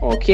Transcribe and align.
Ok, 0.00 0.24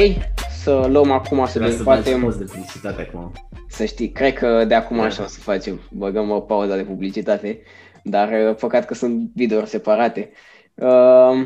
să 0.63 0.85
luăm 0.87 1.11
acum 1.11 1.45
să 1.45 1.51
Vreau 1.57 1.71
să 1.71 1.77
dezbatem. 1.77 2.03
faci 2.13 2.21
post 2.21 2.37
de 2.37 2.43
publicitate 2.43 3.01
acum. 3.01 3.31
Să 3.67 3.85
știi, 3.85 4.11
cred 4.11 4.33
că 4.33 4.65
de 4.65 4.73
acum 4.75 4.97
Da. 4.97 5.03
așa 5.03 5.23
o 5.23 5.27
să 5.27 5.39
facem. 5.39 5.81
Băgăm 5.91 6.29
o 6.29 6.39
pauză 6.39 6.75
de 6.75 6.83
publicitate, 6.83 7.61
dar 8.03 8.31
uh, 8.49 8.55
păcat 8.55 8.85
că 8.85 8.93
sunt 8.93 9.29
videouri 9.35 9.69
separate. 9.69 10.31
Uh, 10.73 11.45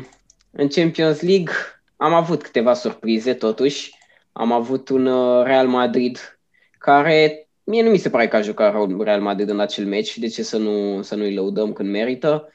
în 0.50 0.68
Champions 0.68 1.20
League 1.20 1.52
am 1.96 2.12
avut 2.12 2.42
câteva 2.42 2.74
surprize 2.74 3.34
totuși. 3.34 3.94
Am 4.32 4.52
avut 4.52 4.88
un 4.88 5.06
uh, 5.06 5.44
Real 5.44 5.66
Madrid 5.68 6.38
care 6.78 7.46
mie 7.64 7.82
nu 7.82 7.90
mi 7.90 7.98
se 7.98 8.10
pare 8.10 8.28
că 8.28 8.36
a 8.36 8.40
jucat 8.40 8.72
rău 8.72 9.02
Real 9.02 9.20
Madrid 9.20 9.48
în 9.48 9.60
acel 9.60 9.86
meci, 9.86 10.18
de 10.18 10.26
ce 10.28 10.42
să, 10.42 10.56
nu, 10.58 11.02
să 11.02 11.14
nu-i 11.14 11.34
lăudăm 11.34 11.72
când 11.72 11.90
merită. 11.90 12.48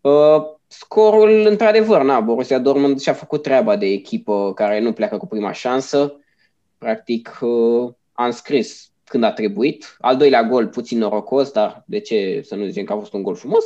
Uh, 0.00 0.42
scorul, 0.72 1.46
într-adevăr, 1.46 2.02
na, 2.02 2.20
Borussia 2.20 2.58
Dortmund 2.58 3.00
și-a 3.00 3.12
făcut 3.12 3.42
treaba 3.42 3.76
de 3.76 3.86
echipă 3.86 4.52
care 4.54 4.80
nu 4.80 4.92
pleacă 4.92 5.16
cu 5.16 5.26
prima 5.26 5.52
șansă. 5.52 6.16
Practic, 6.78 7.38
uh, 7.40 7.92
a 8.12 8.24
înscris 8.24 8.90
când 9.04 9.24
a 9.24 9.32
trebuit. 9.32 9.96
Al 10.00 10.16
doilea 10.16 10.42
gol 10.42 10.68
puțin 10.68 10.98
norocos, 10.98 11.50
dar 11.50 11.84
de 11.86 12.00
ce 12.00 12.42
să 12.44 12.54
nu 12.54 12.66
zicem 12.66 12.84
că 12.84 12.92
a 12.92 12.96
fost 12.96 13.12
un 13.12 13.22
gol 13.22 13.34
frumos. 13.34 13.64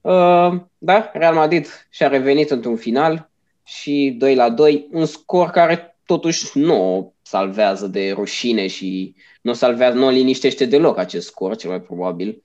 Uh, 0.00 0.60
dar 0.78 1.10
Real 1.12 1.34
Madrid 1.34 1.86
și-a 1.90 2.08
revenit 2.08 2.50
într-un 2.50 2.76
final 2.76 3.30
și 3.64 4.14
2 4.18 4.34
la 4.34 4.50
2, 4.50 4.88
un 4.92 5.06
scor 5.06 5.50
care 5.50 5.98
totuși 6.06 6.58
nu 6.58 6.96
o 6.96 7.12
salvează 7.22 7.86
de 7.86 8.12
rușine 8.12 8.66
și 8.66 9.14
nu 9.42 9.50
o 9.50 9.54
salvează, 9.54 9.96
nu 9.96 10.06
o 10.06 10.10
liniștește 10.10 10.64
deloc 10.64 10.98
acest 10.98 11.26
scor, 11.26 11.56
cel 11.56 11.70
mai 11.70 11.80
probabil. 11.80 12.42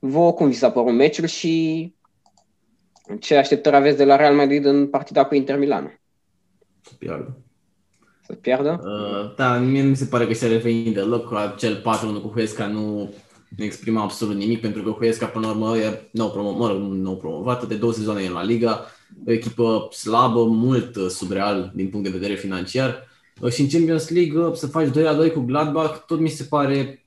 Vă 0.00 0.32
cum 0.32 0.48
vi 0.48 0.54
s-a 0.54 0.70
părut 0.70 0.94
meciul 0.94 1.26
și 1.26 1.96
ce 3.20 3.36
așteptări 3.36 3.76
aveți 3.76 3.96
de 3.96 4.04
la 4.04 4.16
Real 4.16 4.34
Madrid 4.34 4.64
în 4.64 4.86
partida 4.86 5.24
cu 5.24 5.34
Inter 5.34 5.58
Milan? 5.58 6.00
Să 6.80 6.92
piardă. 6.98 7.38
Să 8.26 8.32
pierdă? 8.32 8.80
Uh, 8.84 9.34
da, 9.36 9.58
mie 9.58 9.82
nu 9.82 9.88
mi 9.88 9.96
se 9.96 10.04
pare 10.04 10.26
că 10.26 10.32
și-a 10.32 10.48
revenit 10.48 10.94
deloc. 10.94 11.34
Acel 11.34 11.76
4-1 11.76 11.82
cu 12.22 12.30
Huesca 12.34 12.66
nu 12.66 13.10
nu 13.56 13.64
exprima 13.64 14.02
absolut 14.02 14.36
nimic, 14.36 14.60
pentru 14.60 14.82
că 14.82 14.90
Huesca, 14.90 15.26
până 15.26 15.46
la 15.46 15.52
urmă, 15.52 15.76
e 15.76 16.08
nou, 16.10 16.30
promo- 16.30 16.58
mă 16.58 16.68
rog, 16.68 16.80
nou 16.80 17.16
promovată, 17.16 17.66
de 17.66 17.74
două 17.74 17.92
sezoane 17.92 18.26
în 18.26 18.32
La 18.32 18.42
Liga, 18.42 18.86
o 19.26 19.32
echipă 19.32 19.88
slabă, 19.92 20.44
mult 20.44 20.96
uh, 20.96 21.06
subreal 21.08 21.72
din 21.74 21.88
punct 21.88 22.04
de 22.06 22.18
vedere 22.18 22.34
financiar. 22.34 23.08
Uh, 23.40 23.50
Și 23.50 23.60
în 23.60 23.68
Champions 23.68 24.08
League 24.08 24.40
uh, 24.40 24.54
să 24.54 24.66
faci 24.66 24.88
2 24.88 25.02
la 25.02 25.14
2 25.14 25.30
cu 25.30 25.40
Gladbach, 25.40 26.04
tot 26.06 26.20
mi 26.20 26.28
se 26.28 26.44
pare, 26.44 27.04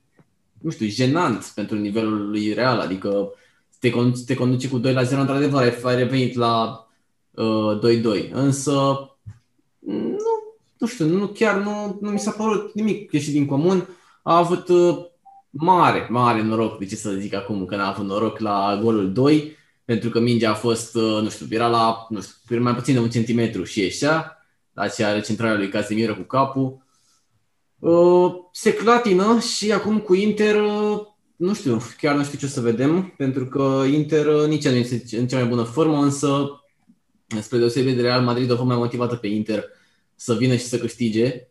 nu 0.60 0.70
știu, 0.70 0.86
jenant 0.86 1.52
pentru 1.54 1.76
nivelul 1.76 2.30
lui 2.30 2.52
Real, 2.52 2.78
adică 2.78 3.32
te, 3.82 3.90
con- 3.90 4.24
te 4.26 4.34
conduce 4.34 4.68
cu 4.68 4.78
2 4.78 4.92
la 4.92 5.02
0, 5.02 5.20
într-adevăr, 5.20 5.62
ai- 5.62 5.78
ai 5.82 5.96
revenit 5.96 6.34
la 6.34 6.86
uh, 7.30 7.78
2-2, 8.28 8.30
însă 8.30 8.72
nu, 9.78 10.16
nu 10.78 10.86
știu, 10.86 11.06
nu, 11.06 11.26
chiar 11.26 11.56
nu, 11.56 11.98
nu 12.00 12.10
mi 12.10 12.18
s-a 12.18 12.30
părut 12.30 12.74
nimic 12.74 13.12
ieșit 13.12 13.32
din 13.32 13.46
comun. 13.46 13.88
A 14.22 14.36
avut 14.36 14.68
uh, 14.68 14.98
mare, 15.50 16.06
mare 16.10 16.42
noroc, 16.42 16.78
de 16.78 16.86
ce 16.86 16.96
să 16.96 17.10
zic 17.10 17.34
acum, 17.34 17.64
că 17.64 17.76
n-a 17.76 17.88
avut 17.88 18.06
noroc 18.06 18.38
la 18.38 18.78
golul 18.82 19.12
2, 19.12 19.56
pentru 19.84 20.10
că 20.10 20.20
mingea 20.20 20.50
a 20.50 20.54
fost, 20.54 20.94
uh, 20.94 21.22
nu 21.22 21.28
știu, 21.28 21.46
era 21.50 21.66
la, 21.66 22.06
nu 22.08 22.20
știu, 22.20 22.62
mai 22.62 22.74
puțin 22.74 22.94
de 22.94 23.00
un 23.00 23.10
centimetru 23.10 23.64
și 23.64 23.80
ieșea, 23.80 24.36
la 24.72 24.82
aceea 24.82 25.12
recentrarea 25.12 25.56
lui 25.56 25.68
Casemiro 25.68 26.14
cu 26.14 26.22
capul. 26.22 26.86
Uh, 27.78 28.32
se 28.52 28.74
clatină 28.74 29.38
și 29.38 29.72
acum 29.72 29.98
cu 29.98 30.14
Inter, 30.14 30.60
uh, 30.60 31.10
nu 31.42 31.54
știu, 31.54 31.80
chiar 31.96 32.14
nu 32.14 32.24
știu 32.24 32.38
ce 32.38 32.44
o 32.44 32.48
să 32.48 32.60
vedem, 32.60 33.14
pentru 33.16 33.46
că 33.46 33.82
Inter 33.92 34.26
uh, 34.26 34.46
nici 34.46 34.68
nu 34.68 34.74
este 34.74 35.16
în 35.16 35.26
cea 35.26 35.38
mai 35.38 35.48
bună 35.48 35.62
formă, 35.62 36.02
însă 36.02 36.60
spre 37.40 37.58
deosebire 37.58 37.94
de 37.94 38.02
Real 38.02 38.22
Madrid, 38.22 38.50
o 38.50 38.56
fost 38.56 38.68
mai 38.68 38.76
motivată 38.76 39.16
pe 39.16 39.26
Inter 39.26 39.64
să 40.14 40.34
vină 40.34 40.54
și 40.56 40.64
să 40.64 40.78
câștige. 40.78 41.46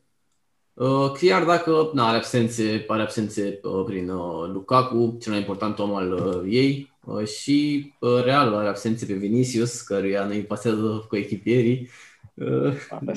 Uh, 0.74 1.12
Chiar 1.12 1.44
dacă 1.44 1.92
na, 1.94 2.08
are 2.08 2.18
absențe, 2.18 2.86
are 2.88 3.02
absențe 3.02 3.60
uh, 3.64 3.84
prin 3.86 4.10
uh, 4.10 4.50
Lukaku, 4.54 5.18
cel 5.22 5.32
mai 5.32 5.42
important 5.42 5.80
om 5.80 5.96
al 5.96 6.12
uh, 6.12 6.54
ei, 6.54 6.94
uh, 7.06 7.26
și 7.28 7.92
uh, 8.00 8.24
Real 8.24 8.54
are 8.54 8.68
absențe 8.68 9.06
pe 9.06 9.14
Vinicius, 9.14 9.82
căruia 9.82 10.26
nu-i 10.26 10.44
pasează 10.44 11.06
cu 11.10 11.16
echipierii. 11.16 11.90
Uh, 12.34 12.74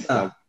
Da. 0.06 0.43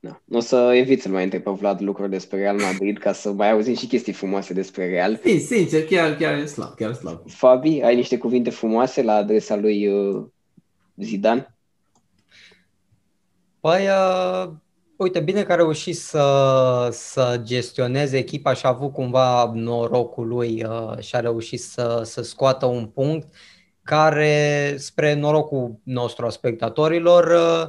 Da. 0.00 0.20
O 0.30 0.40
să 0.40 0.72
evit 0.74 1.02
să 1.02 1.08
mai 1.08 1.24
întreb 1.24 1.42
pe 1.42 1.50
Vlad 1.50 1.80
lucruri 1.80 2.10
despre 2.10 2.38
Real 2.38 2.56
Madrid 2.60 2.98
ca 2.98 3.12
să 3.12 3.32
mai 3.32 3.50
auzim 3.50 3.74
și 3.74 3.86
chestii 3.86 4.12
frumoase 4.12 4.52
despre 4.52 4.88
Real. 4.88 5.16
Sin- 5.16 5.40
Sincer, 5.40 5.84
chiar, 5.84 6.16
chiar 6.16 6.34
e 6.34 6.46
slab, 6.46 6.74
chiar 6.74 6.92
slab. 6.92 7.20
Fabi, 7.30 7.80
ai 7.82 7.94
niște 7.94 8.18
cuvinte 8.18 8.50
frumoase 8.50 9.02
la 9.02 9.12
adresa 9.14 9.56
lui 9.56 9.86
uh, 9.88 10.24
Zidane? 10.96 11.56
Păi, 13.60 13.86
uh, 13.86 14.50
uite, 14.96 15.20
bine 15.20 15.42
că 15.42 15.52
a 15.52 15.56
reușit 15.56 15.96
să, 15.96 16.88
să 16.92 17.40
gestioneze 17.44 18.16
echipa 18.18 18.52
și 18.52 18.66
a 18.66 18.68
avut 18.68 18.92
cumva 18.92 19.50
norocul 19.54 20.26
lui 20.26 20.64
uh, 20.64 20.98
și 20.98 21.16
a 21.16 21.20
reușit 21.20 21.60
să, 21.60 22.00
să 22.04 22.22
scoată 22.22 22.66
un 22.66 22.86
punct 22.86 23.26
care, 23.82 24.74
spre 24.78 25.14
norocul 25.14 25.80
nostru 25.82 26.26
a 26.26 26.30
spectatorilor, 26.30 27.24
uh, 27.26 27.68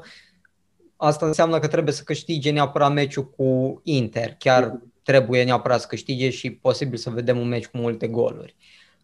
asta 1.02 1.26
înseamnă 1.26 1.60
că 1.60 1.68
trebuie 1.68 1.94
să 1.94 2.04
câștige 2.04 2.52
neapărat 2.52 2.94
meciul 2.94 3.30
cu 3.30 3.82
Inter. 3.84 4.36
Chiar 4.38 4.80
trebuie 5.04 5.44
neapărat 5.44 5.80
să 5.80 5.88
câștige 5.88 6.30
și 6.30 6.52
posibil 6.52 6.98
să 6.98 7.10
vedem 7.10 7.40
un 7.40 7.48
meci 7.48 7.68
cu 7.68 7.78
multe 7.78 8.08
goluri. 8.08 8.56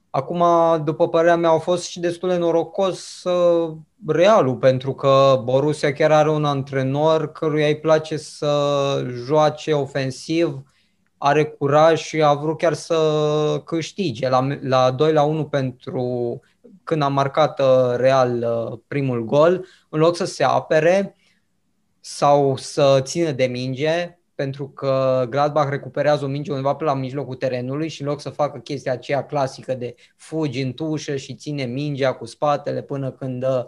Acum, 0.09 0.43
după 0.83 1.09
părerea 1.09 1.35
mea, 1.35 1.49
au 1.49 1.59
fost 1.59 1.83
și 1.83 1.99
destul 1.99 2.29
de 2.29 2.37
norocos 2.37 3.23
uh, 3.23 3.75
Realul, 4.07 4.55
pentru 4.55 4.93
că 4.93 5.41
Borussia 5.43 5.93
chiar 5.93 6.11
are 6.11 6.29
un 6.29 6.45
antrenor 6.45 7.31
căruia 7.31 7.67
îi 7.67 7.79
place 7.79 8.17
să 8.17 9.05
joace 9.25 9.73
ofensiv, 9.73 10.61
are 11.17 11.45
curaj 11.45 11.99
și 11.99 12.21
a 12.21 12.33
vrut 12.33 12.57
chiar 12.57 12.73
să 12.73 13.61
câștige. 13.65 14.29
La, 14.29 14.47
la 14.61 14.91
2 14.91 15.13
la 15.13 15.23
1 15.23 15.45
pentru 15.45 16.39
când 16.83 17.01
a 17.01 17.07
marcat 17.07 17.59
uh, 17.59 17.95
Real 17.95 18.43
uh, 18.43 18.79
primul 18.87 19.25
gol, 19.25 19.65
în 19.89 19.99
loc 19.99 20.15
să 20.15 20.25
se 20.25 20.43
apere 20.43 21.14
sau 22.07 22.57
să 22.57 22.99
țină 23.01 23.31
de 23.31 23.45
minge, 23.45 24.17
pentru 24.35 24.69
că 24.69 25.25
Gladbach 25.29 25.69
recuperează 25.69 26.25
o 26.25 26.27
minge 26.27 26.51
undeva 26.51 26.75
pe 26.75 26.83
la 26.83 26.93
mijlocul 26.93 27.35
terenului 27.35 27.87
și 27.87 28.01
în 28.01 28.07
loc 28.07 28.21
să 28.21 28.29
facă 28.29 28.59
chestia 28.59 28.91
aceea 28.91 29.25
clasică 29.25 29.73
de 29.73 29.95
fugi 30.15 30.61
în 30.61 30.73
tușă 30.73 31.15
și 31.15 31.35
ține 31.35 31.63
mingea 31.63 32.13
cu 32.13 32.25
spatele 32.25 32.81
până 32.81 33.11
când 33.11 33.43
uh, 33.43 33.65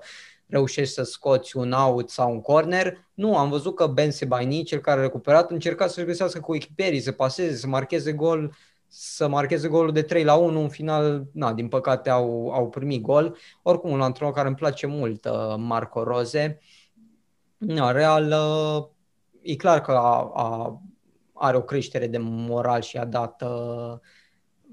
reușești 0.47 0.93
să 0.93 1.03
scoți 1.03 1.57
un 1.57 1.71
out 1.71 2.09
sau 2.09 2.31
un 2.31 2.41
corner. 2.41 3.09
Nu, 3.13 3.37
am 3.37 3.49
văzut 3.49 3.75
că 3.75 3.87
Ben 3.87 4.11
Sebaini, 4.11 4.63
cel 4.63 4.79
care 4.79 4.99
a 4.99 5.03
recuperat, 5.03 5.51
încerca 5.51 5.87
să-și 5.87 6.05
găsească 6.05 6.39
cu 6.39 6.55
echipierii, 6.55 6.99
să 6.99 7.11
paseze, 7.11 7.55
să 7.55 7.67
marcheze 7.67 8.11
gol, 8.11 8.55
să 8.87 9.27
marcheze 9.27 9.67
golul 9.67 9.91
de 9.91 10.01
3 10.01 10.23
la 10.23 10.35
1, 10.35 10.61
în 10.61 10.69
final, 10.69 11.27
na, 11.33 11.53
din 11.53 11.67
păcate 11.67 12.09
au, 12.09 12.51
au 12.53 12.69
primit 12.69 13.01
gol. 13.01 13.37
Oricum, 13.61 13.91
un 13.91 14.01
antrenor 14.01 14.33
care 14.33 14.47
îmi 14.47 14.55
place 14.55 14.87
mult, 14.87 15.25
uh, 15.25 15.55
Marco 15.57 16.03
Rose. 16.03 16.59
Na, 17.57 17.91
Real, 17.91 18.31
uh, 18.31 18.87
e 19.41 19.55
clar 19.55 19.81
că 19.81 19.91
a, 19.91 20.31
a, 20.33 20.81
are 21.33 21.57
o 21.57 21.61
creștere 21.61 22.07
de 22.07 22.17
moral 22.17 22.81
și 22.81 22.97
a 22.97 23.05
dat, 23.05 23.41
uh, 23.41 23.97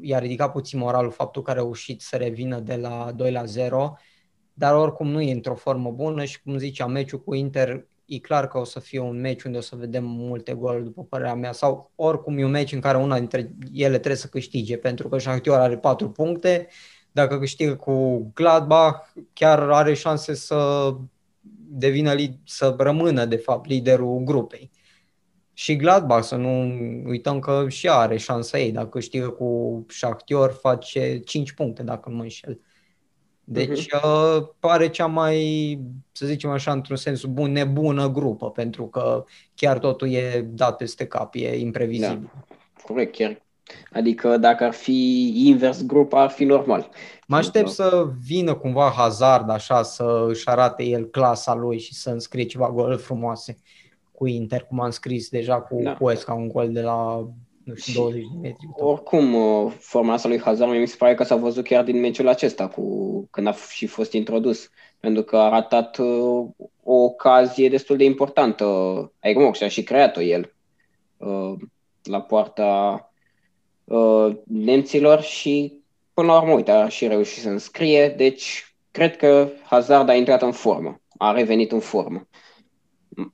i-a 0.00 0.18
ridicat 0.18 0.52
puțin 0.52 0.78
moralul 0.78 1.10
faptul 1.10 1.42
că 1.42 1.50
a 1.50 1.54
reușit 1.54 2.00
să 2.00 2.16
revină 2.16 2.60
de 2.60 2.76
la 2.76 3.12
2 3.16 3.32
la 3.32 3.44
0, 3.44 3.96
dar 4.52 4.74
oricum 4.74 5.08
nu 5.08 5.20
e 5.20 5.32
într-o 5.32 5.54
formă 5.54 5.90
bună 5.90 6.24
și 6.24 6.42
cum 6.42 6.58
ziceam, 6.58 6.90
meciul 6.90 7.22
cu 7.22 7.34
Inter 7.34 7.86
e 8.04 8.18
clar 8.18 8.48
că 8.48 8.58
o 8.58 8.64
să 8.64 8.80
fie 8.80 8.98
un 8.98 9.20
meci 9.20 9.42
unde 9.42 9.58
o 9.58 9.60
să 9.60 9.76
vedem 9.76 10.04
multe 10.04 10.54
goluri, 10.54 10.84
după 10.84 11.04
părerea 11.04 11.34
mea, 11.34 11.52
sau 11.52 11.90
oricum 11.94 12.38
e 12.38 12.44
un 12.44 12.50
meci 12.50 12.72
în 12.72 12.80
care 12.80 12.98
una 12.98 13.18
dintre 13.18 13.54
ele 13.72 13.98
trebuie 13.98 14.16
să 14.16 14.26
câștige, 14.26 14.76
pentru 14.76 15.08
că 15.08 15.18
Shakhtar 15.18 15.60
are 15.60 15.78
4 15.78 16.10
puncte, 16.10 16.68
dacă 17.12 17.38
câștigă 17.38 17.76
cu 17.76 18.18
Gladbach, 18.34 19.12
chiar 19.32 19.70
are 19.70 19.94
șanse 19.94 20.34
să 20.34 20.90
devină, 21.74 22.14
să 22.44 22.74
rămână, 22.78 23.24
de 23.24 23.36
fapt, 23.36 23.66
liderul 23.66 24.18
grupei. 24.18 24.70
Și 25.52 25.76
Gladbach, 25.76 26.24
să 26.24 26.36
nu 26.36 26.60
uităm 27.04 27.38
că 27.38 27.66
și 27.68 27.88
are 27.88 28.16
șansa 28.16 28.58
ei, 28.58 28.72
dacă 28.72 28.88
câștigă 28.88 29.28
cu 29.28 29.84
Shakhtar, 29.88 30.50
face 30.50 31.18
5 31.18 31.52
puncte, 31.52 31.82
dacă 31.82 32.08
nu 32.08 32.16
mă 32.16 32.22
înșel. 32.22 32.60
Deci 33.44 33.84
uh-huh. 33.84 34.58
pare 34.58 34.88
cea 34.88 35.06
mai, 35.06 35.78
să 36.12 36.26
zicem 36.26 36.50
așa, 36.50 36.72
într-un 36.72 36.96
sens 36.96 37.22
bun, 37.22 37.52
nebună 37.52 38.10
grupă, 38.10 38.50
pentru 38.50 38.86
că 38.86 39.24
chiar 39.54 39.78
totul 39.78 40.12
e 40.12 40.40
dat 40.40 40.76
peste 40.76 41.06
cap, 41.06 41.34
e 41.34 41.58
imprevizibil. 41.58 42.30
Da. 42.34 42.44
Corect, 42.82 43.16
chiar. 43.16 43.43
Adică 43.92 44.36
dacă 44.36 44.64
ar 44.64 44.72
fi 44.72 45.32
invers 45.46 45.86
grupa, 45.86 46.22
ar 46.22 46.30
fi 46.30 46.44
normal. 46.44 46.88
Mă 47.26 47.36
aștept 47.36 47.68
să 47.68 48.08
vină 48.26 48.54
cumva 48.54 48.92
Hazard 48.96 49.50
așa, 49.50 49.82
să 49.82 50.24
își 50.28 50.48
arate 50.48 50.84
el 50.84 51.04
clasa 51.04 51.54
lui 51.54 51.78
și 51.78 51.94
să 51.94 52.10
înscrie 52.10 52.44
ceva 52.44 52.70
goluri 52.70 53.02
frumoase 53.02 53.56
cu 54.12 54.26
Inter, 54.26 54.62
cum 54.62 54.80
am 54.80 54.90
scris 54.90 55.28
deja 55.28 55.60
cu 55.60 55.80
da. 55.82 55.94
Huesca, 55.94 56.32
un 56.32 56.48
gol 56.48 56.72
de 56.72 56.80
la 56.80 57.28
nu 57.64 57.74
știu, 57.74 58.00
20 58.00 58.22
de 58.32 58.38
metri. 58.40 58.68
Oricum, 58.72 59.34
forma 59.68 60.12
asta 60.12 60.28
lui 60.28 60.40
Hazard 60.40 60.70
mi 60.70 60.86
se 60.86 60.96
pare 60.98 61.14
că 61.14 61.24
s-a 61.24 61.36
văzut 61.36 61.64
chiar 61.64 61.84
din 61.84 62.00
meciul 62.00 62.28
acesta, 62.28 62.68
cu, 62.68 63.28
când 63.30 63.46
a 63.46 63.52
și 63.52 63.86
fost 63.86 64.12
introdus, 64.12 64.70
pentru 65.00 65.22
că 65.22 65.36
a 65.36 65.48
ratat 65.48 65.98
o 66.82 66.94
ocazie 66.94 67.68
destul 67.68 67.96
de 67.96 68.04
importantă. 68.04 68.64
Adică, 69.20 69.50
și-a 69.52 69.68
și 69.68 69.82
creat-o 69.82 70.20
el 70.20 70.54
la 72.02 72.20
poarta 72.20 73.12
nemților 74.44 75.20
și 75.22 75.82
până 76.14 76.26
la 76.26 76.40
urmă, 76.40 76.52
uite, 76.52 76.70
a 76.70 76.88
și 76.88 77.06
reușit 77.06 77.42
să 77.42 77.48
înscrie, 77.48 78.08
deci 78.08 78.74
cred 78.90 79.16
că 79.16 79.50
Hazard 79.62 80.08
a 80.08 80.14
intrat 80.14 80.42
în 80.42 80.52
formă, 80.52 81.00
a 81.18 81.32
revenit 81.32 81.72
în 81.72 81.80
formă. 81.80 82.28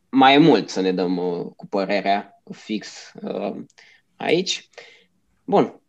Mai 0.08 0.38
mult 0.38 0.69
să 0.69 0.81
ne 0.81 0.93
dăm 0.93 1.17
uh, 1.17 1.47
cu 1.56 1.67
părerea 1.67 2.43
fix 2.52 3.12
uh, 3.23 3.56
aici. 4.17 4.69
Bun. 5.44 5.81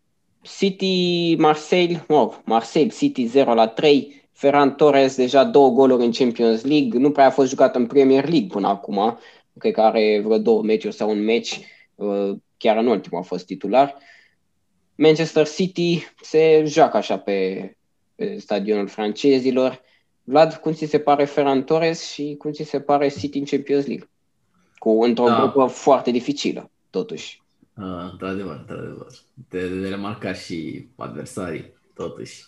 City, 0.41 1.35
Marseille, 1.37 2.05
oh, 2.07 2.33
Marseille, 2.45 2.91
City 2.91 3.25
0 3.25 3.53
la 3.53 3.67
3, 3.67 4.29
Ferran 4.31 4.75
Torres 4.75 5.15
deja 5.15 5.43
două 5.43 5.69
goluri 5.69 6.03
în 6.03 6.11
Champions 6.11 6.63
League, 6.63 6.99
nu 6.99 7.11
prea 7.11 7.25
a 7.25 7.29
fost 7.29 7.49
jucat 7.49 7.75
în 7.75 7.87
Premier 7.87 8.29
League 8.29 8.47
până 8.47 8.67
acum, 8.67 9.17
cred 9.57 9.73
că 9.73 9.81
are 9.81 10.21
vreo 10.23 10.37
două 10.37 10.61
meciuri 10.61 10.95
sau 10.95 11.09
un 11.09 11.23
meci, 11.23 11.59
uh, 11.95 12.31
chiar 12.57 12.77
în 12.77 12.87
ultimul 12.87 13.19
a 13.19 13.25
fost 13.25 13.45
titular. 13.45 13.97
Manchester 15.01 15.47
City 15.47 16.03
se 16.21 16.63
joacă 16.65 16.97
așa 16.97 17.17
pe, 17.17 17.71
pe 18.15 18.37
stadionul 18.39 18.87
francezilor. 18.87 19.81
Vlad, 20.23 20.53
cum 20.53 20.73
ți 20.73 20.85
se 20.85 20.99
pare 20.99 21.25
Ferran 21.25 21.63
Torres 21.63 22.11
și 22.11 22.35
cum 22.37 22.51
ți 22.51 22.63
se 22.63 22.79
pare 22.79 23.07
City 23.07 23.37
în 23.37 23.45
Champions 23.45 23.85
League? 23.85 24.09
Cu 24.77 25.03
într-o 25.03 25.25
da. 25.25 25.39
grupă 25.39 25.65
foarte 25.65 26.11
dificilă, 26.11 26.71
totuși. 26.89 27.41
Uh, 27.77 28.09
într-adevăr, 28.11 28.57
într-adevăr. 28.59 29.07
De, 29.49 29.67
de 29.67 29.87
remarcat 29.87 30.37
și 30.37 30.87
adversarii, 30.95 31.73
totuși. 31.93 32.43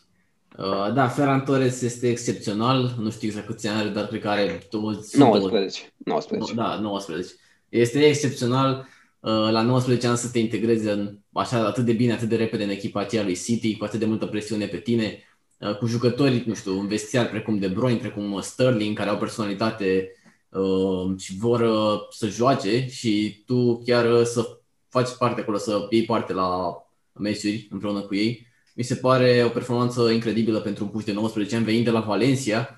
Uh, 0.57 0.93
da, 0.93 1.07
Ferran 1.07 1.43
Torres 1.43 1.81
este 1.81 2.09
excepțional, 2.09 2.95
nu 2.99 3.09
știu 3.09 3.27
exact 3.27 3.45
câți 3.45 3.67
ani 3.67 3.79
are, 3.79 3.89
dar 3.89 4.07
cred 4.07 4.21
că 4.21 4.29
are 4.29 4.67
20, 4.69 5.13
19. 5.13 5.93
19. 5.97 6.53
Da, 6.53 6.79
19. 6.79 7.33
Este 7.69 8.05
excepțional. 8.05 8.87
Uh, 9.23 9.51
la 9.51 9.61
19 9.61 10.07
ani 10.07 10.17
să 10.17 10.29
te 10.29 10.39
integrezi 10.39 10.87
în, 10.87 11.17
așa 11.31 11.65
atât 11.65 11.85
de 11.85 11.93
bine, 11.93 12.13
atât 12.13 12.29
de 12.29 12.35
repede 12.35 12.63
în 12.63 12.69
echipa 12.69 12.99
aceea 12.99 13.23
lui 13.23 13.35
City, 13.35 13.77
cu 13.77 13.83
atât 13.83 13.99
de 13.99 14.05
multă 14.05 14.25
presiune 14.25 14.65
pe 14.65 14.77
tine, 14.77 15.23
uh, 15.59 15.77
cu 15.77 15.85
jucători, 15.85 16.43
nu 16.45 16.53
știu, 16.53 16.79
în 16.79 16.87
vestiar 16.87 17.29
precum 17.29 17.57
De 17.57 17.67
Bruyne, 17.67 17.99
precum 17.99 18.41
Sterling, 18.41 18.97
care 18.97 19.09
au 19.09 19.17
personalitate 19.17 20.11
uh, 20.49 21.17
și 21.17 21.37
vor 21.37 21.59
uh, 21.59 21.99
să 22.09 22.27
joace 22.27 22.87
și 22.87 23.43
tu 23.45 23.81
chiar 23.85 24.11
uh, 24.11 24.25
să 24.25 24.57
faci 24.89 25.09
parte 25.17 25.41
acolo, 25.41 25.57
să 25.57 25.87
iei 25.89 26.05
parte 26.05 26.33
la 26.33 26.77
meciuri 27.13 27.67
împreună 27.71 28.01
cu 28.01 28.15
ei. 28.15 28.47
Mi 28.75 28.83
se 28.83 28.95
pare 28.95 29.43
o 29.45 29.49
performanță 29.49 30.09
incredibilă 30.09 30.59
pentru 30.59 30.83
un 30.83 30.89
puș 30.89 31.03
de 31.03 31.11
19 31.11 31.55
ani 31.55 31.65
venind 31.65 31.83
de 31.83 31.91
la 31.91 31.99
Valencia, 31.99 32.69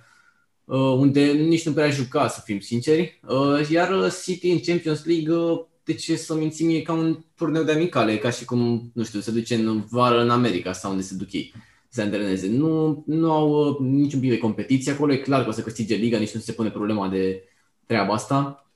uh, 0.65 0.77
unde 0.77 1.31
nici 1.31 1.65
nu 1.65 1.74
prea 1.74 1.89
juca, 1.89 2.27
să 2.27 2.42
fim 2.44 2.59
sinceri. 2.59 3.19
Uh, 3.27 3.69
iar 3.69 4.12
City 4.24 4.50
în 4.50 4.59
Champions 4.59 5.06
League 5.06 5.68
de 5.86 5.94
ce 5.94 6.16
să 6.16 6.36
mințim 6.36 6.70
e 6.70 6.82
ca 6.82 6.94
un 6.94 7.24
turneu 7.36 7.64
de 7.64 7.72
amicale, 7.72 8.18
ca 8.18 8.30
și 8.30 8.46
cum, 8.46 8.92
nu 8.94 9.04
știu, 9.04 9.20
se 9.20 9.32
duce 9.32 9.56
în 9.56 9.84
vară 9.90 10.22
în 10.22 10.30
America 10.30 10.74
sau 10.74 10.92
unde 10.92 11.04
se 11.04 11.16
duc 11.16 11.34
ei 11.34 11.54
să 11.90 12.02
antreneze. 12.02 12.48
Nu, 12.48 13.04
nu 13.06 13.32
au 13.32 13.50
uh, 13.50 13.78
niciun 13.80 14.20
pic 14.20 14.30
de 14.30 14.38
competiție 14.38 14.92
acolo, 14.92 15.14
e 15.14 15.18
clar 15.18 15.44
că 15.44 15.50
o 15.50 15.52
să 15.52 15.62
câștige 15.62 15.96
liga, 15.96 16.18
nici 16.18 16.34
nu 16.34 16.40
se 16.40 16.52
pune 16.52 16.70
problema 16.70 17.08
de 17.08 17.44
treaba 17.86 18.14
asta. 18.14 18.70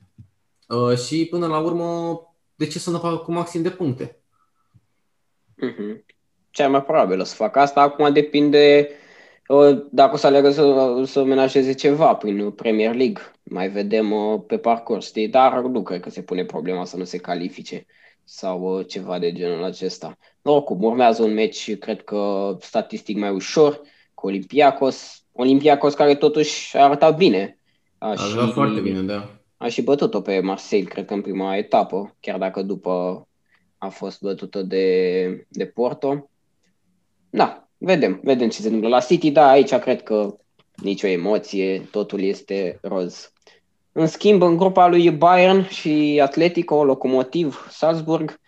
Uh, 0.68 0.98
și 0.98 1.28
până 1.30 1.48
la 1.48 1.60
urmă, 1.60 2.22
de 2.56 2.68
ce 2.68 2.80
să 2.80 2.90
nu 2.90 3.00
facă 3.00 3.16
cu 3.16 3.32
maxim 3.32 3.62
de 3.62 3.70
puncte? 3.70 4.20
Mm-hmm. 5.66 6.06
Cea 6.50 6.68
mai 6.68 6.84
probabil 6.84 7.20
o 7.20 7.24
să 7.24 7.36
facă 7.36 7.60
asta. 7.60 7.82
Acum 7.82 8.14
depinde 8.14 8.90
dacă 9.92 10.14
o 10.14 10.18
să 10.18 10.28
aleagă 10.28 10.52
să, 10.52 11.02
să 11.06 11.24
menajeze 11.24 11.74
ceva 11.74 12.16
prin 12.16 12.52
Premier 12.52 12.96
League, 12.96 13.22
mai 13.44 13.70
vedem 13.70 14.12
uh, 14.12 14.42
pe 14.48 14.58
parcurs, 14.58 15.06
știi? 15.06 15.28
dar 15.28 15.62
nu 15.62 15.84
cred 15.84 16.02
că 16.02 16.10
se 16.10 16.22
pune 16.22 16.46
problema 16.46 16.86
să 16.86 16.98
nu 16.98 17.04
se 17.04 17.18
califice 17.18 17.86
sau 18.24 18.78
uh, 18.78 18.88
ceva 18.88 19.20
de 19.20 19.32
genul 19.32 19.64
acesta. 19.64 20.18
Oricum, 20.42 20.84
urmează 20.84 21.24
un 21.24 21.34
meci, 21.34 21.78
cred 21.78 22.04
că 22.04 22.56
statistic 22.60 23.18
mai 23.18 23.30
ușor, 23.30 23.82
cu 24.14 24.28
Olympiacos. 24.28 25.24
Olympiacos 25.32 25.94
care 25.94 26.16
totuși 26.16 26.78
a 26.78 26.84
arătat 26.84 27.18
bine. 27.18 27.60
A, 27.98 28.10
a 28.10 28.16
și, 28.16 28.52
foarte 28.52 28.80
bine, 28.80 29.02
da. 29.02 29.30
A 29.58 29.68
și 29.68 29.82
bătut-o 29.82 30.22
pe 30.22 30.40
Marseille, 30.40 30.90
cred 30.90 31.06
că 31.06 31.14
în 31.14 31.22
prima 31.22 31.56
etapă, 31.56 32.16
chiar 32.20 32.38
dacă 32.38 32.62
după 32.62 33.28
a 33.78 33.88
fost 33.88 34.22
bătută 34.22 34.62
de, 34.62 35.48
de 35.50 35.66
Porto. 35.66 36.30
Da, 37.30 37.69
vedem, 37.80 38.20
vedem 38.24 38.50
ce 38.50 38.62
se 38.62 38.66
întâmplă. 38.66 38.90
La 38.90 39.00
City, 39.00 39.32
da, 39.32 39.50
aici 39.50 39.74
cred 39.74 40.04
că 40.04 40.36
nicio 40.76 41.08
emoție, 41.08 41.88
totul 41.92 42.22
este 42.22 42.80
roz. 42.82 43.32
În 43.92 44.08
schimb, 44.08 44.42
în 44.42 44.58
grupa 44.58 44.88
lui 44.88 45.12
Bayern 45.12 45.68
și 45.68 46.20
Atletico, 46.24 46.84
Locomotiv, 46.84 47.68
Salzburg, 47.72 48.40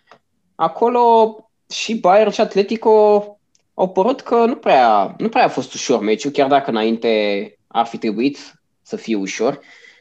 acolo 0.54 1.36
și 1.70 1.98
Bayern 1.98 2.30
și 2.30 2.40
Atletico 2.40 3.26
au 3.74 3.88
părut 3.88 4.20
că 4.20 4.44
nu 4.44 4.56
prea, 4.56 5.14
nu 5.18 5.28
prea 5.28 5.44
a 5.44 5.48
fost 5.48 5.74
ușor 5.74 6.00
meciul, 6.00 6.30
chiar 6.30 6.48
dacă 6.48 6.70
înainte 6.70 7.58
ar 7.66 7.86
fi 7.86 7.98
trebuit 7.98 8.38
să 8.82 8.96
fie 8.96 9.16
ușor. 9.16 9.60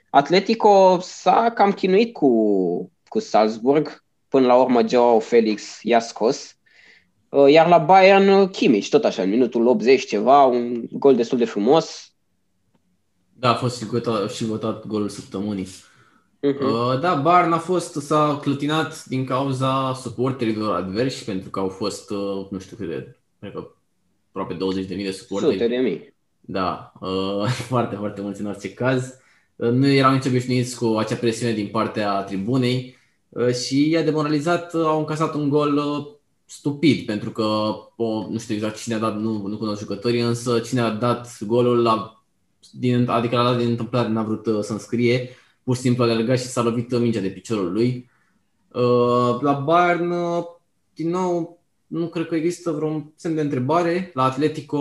Atletico 0.09 0.99
s-a 1.01 1.51
cam 1.55 1.71
chinuit 1.71 2.13
cu, 2.13 2.91
cu 3.07 3.19
Salzburg, 3.19 4.03
până 4.27 4.45
la 4.45 4.55
urmă 4.55 4.87
Joao 4.87 5.19
Felix 5.19 5.79
i-a 5.81 5.99
scos. 5.99 6.55
Uh, 7.31 7.51
iar 7.51 7.67
la 7.67 7.77
Bayern, 7.77 8.27
uh, 8.27 8.49
Kimmich, 8.49 8.89
tot 8.89 9.03
așa, 9.03 9.21
în 9.21 9.29
minutul 9.29 9.67
80 9.67 10.05
ceva, 10.05 10.43
un 10.43 10.83
gol 10.91 11.15
destul 11.15 11.37
de 11.37 11.45
frumos. 11.45 12.13
Da, 13.33 13.49
a 13.49 13.53
fost 13.55 13.77
și 13.77 13.85
votat, 13.85 14.31
și 14.31 14.45
votat 14.45 14.87
golul 14.87 15.09
săptămânii. 15.09 15.67
Uh-huh. 15.67 16.99
Da, 17.01 17.13
Bayern 17.13 17.51
a 17.51 17.57
fost, 17.57 17.93
s-a 17.93 18.39
clătinat 18.41 19.05
din 19.05 19.25
cauza 19.25 19.93
suporterilor 19.93 20.75
adversi, 20.75 21.25
pentru 21.25 21.49
că 21.49 21.59
au 21.59 21.67
fost, 21.67 22.09
nu 22.49 22.59
știu 22.59 22.77
cât 22.77 22.87
de, 22.87 23.15
cred 23.39 23.51
că 23.51 23.67
aproape 24.27 24.53
20.000 24.53 24.87
de 24.87 25.11
suporteri. 25.11 25.53
Sute 25.53 25.67
de 25.67 25.75
mii. 25.75 26.13
Da, 26.39 26.93
foarte, 27.69 27.95
foarte 27.95 28.21
mulți 28.21 28.41
în 28.41 28.47
orice 28.47 28.73
caz. 28.73 29.13
Nu 29.55 29.87
erau 29.87 30.11
nici 30.11 30.25
obișnuiți 30.25 30.77
cu 30.77 30.85
acea 30.85 31.15
presiune 31.15 31.53
din 31.53 31.67
partea 31.67 32.21
tribunei 32.23 32.97
și 33.65 33.89
i-a 33.89 34.03
demoralizat, 34.03 34.73
au 34.73 34.99
încasat 34.99 35.33
un 35.33 35.49
gol 35.49 35.79
stupid, 36.51 37.05
pentru 37.05 37.31
că 37.31 37.43
o, 37.95 38.27
nu 38.29 38.37
știu 38.37 38.55
exact 38.55 38.77
cine 38.77 38.95
a 38.95 38.99
dat, 38.99 39.19
nu, 39.19 39.47
nu 39.47 39.57
cunosc 39.57 39.79
jucătorii, 39.79 40.21
însă 40.21 40.59
cine 40.59 40.81
a 40.81 40.89
dat 40.89 41.43
golul, 41.45 41.81
la, 41.81 42.23
din, 42.71 43.09
adică 43.09 43.35
l-a 43.35 43.43
dat 43.43 43.57
din 43.57 43.69
întâmplare, 43.69 44.07
n-a 44.07 44.23
vrut 44.23 44.45
uh, 44.45 44.59
să 44.61 44.71
înscrie, 44.71 45.29
pur 45.63 45.75
și 45.75 45.81
simplu 45.81 46.03
a 46.03 46.09
alergat 46.09 46.39
și 46.39 46.45
s-a 46.45 46.61
lovit 46.61 46.99
mingea 46.99 47.19
de 47.19 47.29
piciorul 47.29 47.71
lui. 47.71 48.09
Uh, 48.73 49.41
la 49.41 49.53
Bayern, 49.53 50.11
uh, 50.11 50.43
din 50.95 51.09
nou, 51.09 51.59
nu 51.87 52.07
cred 52.07 52.27
că 52.27 52.35
există 52.35 52.71
vreun 52.71 53.13
semn 53.15 53.35
de 53.35 53.41
întrebare. 53.41 54.11
La 54.13 54.23
Atletico, 54.23 54.77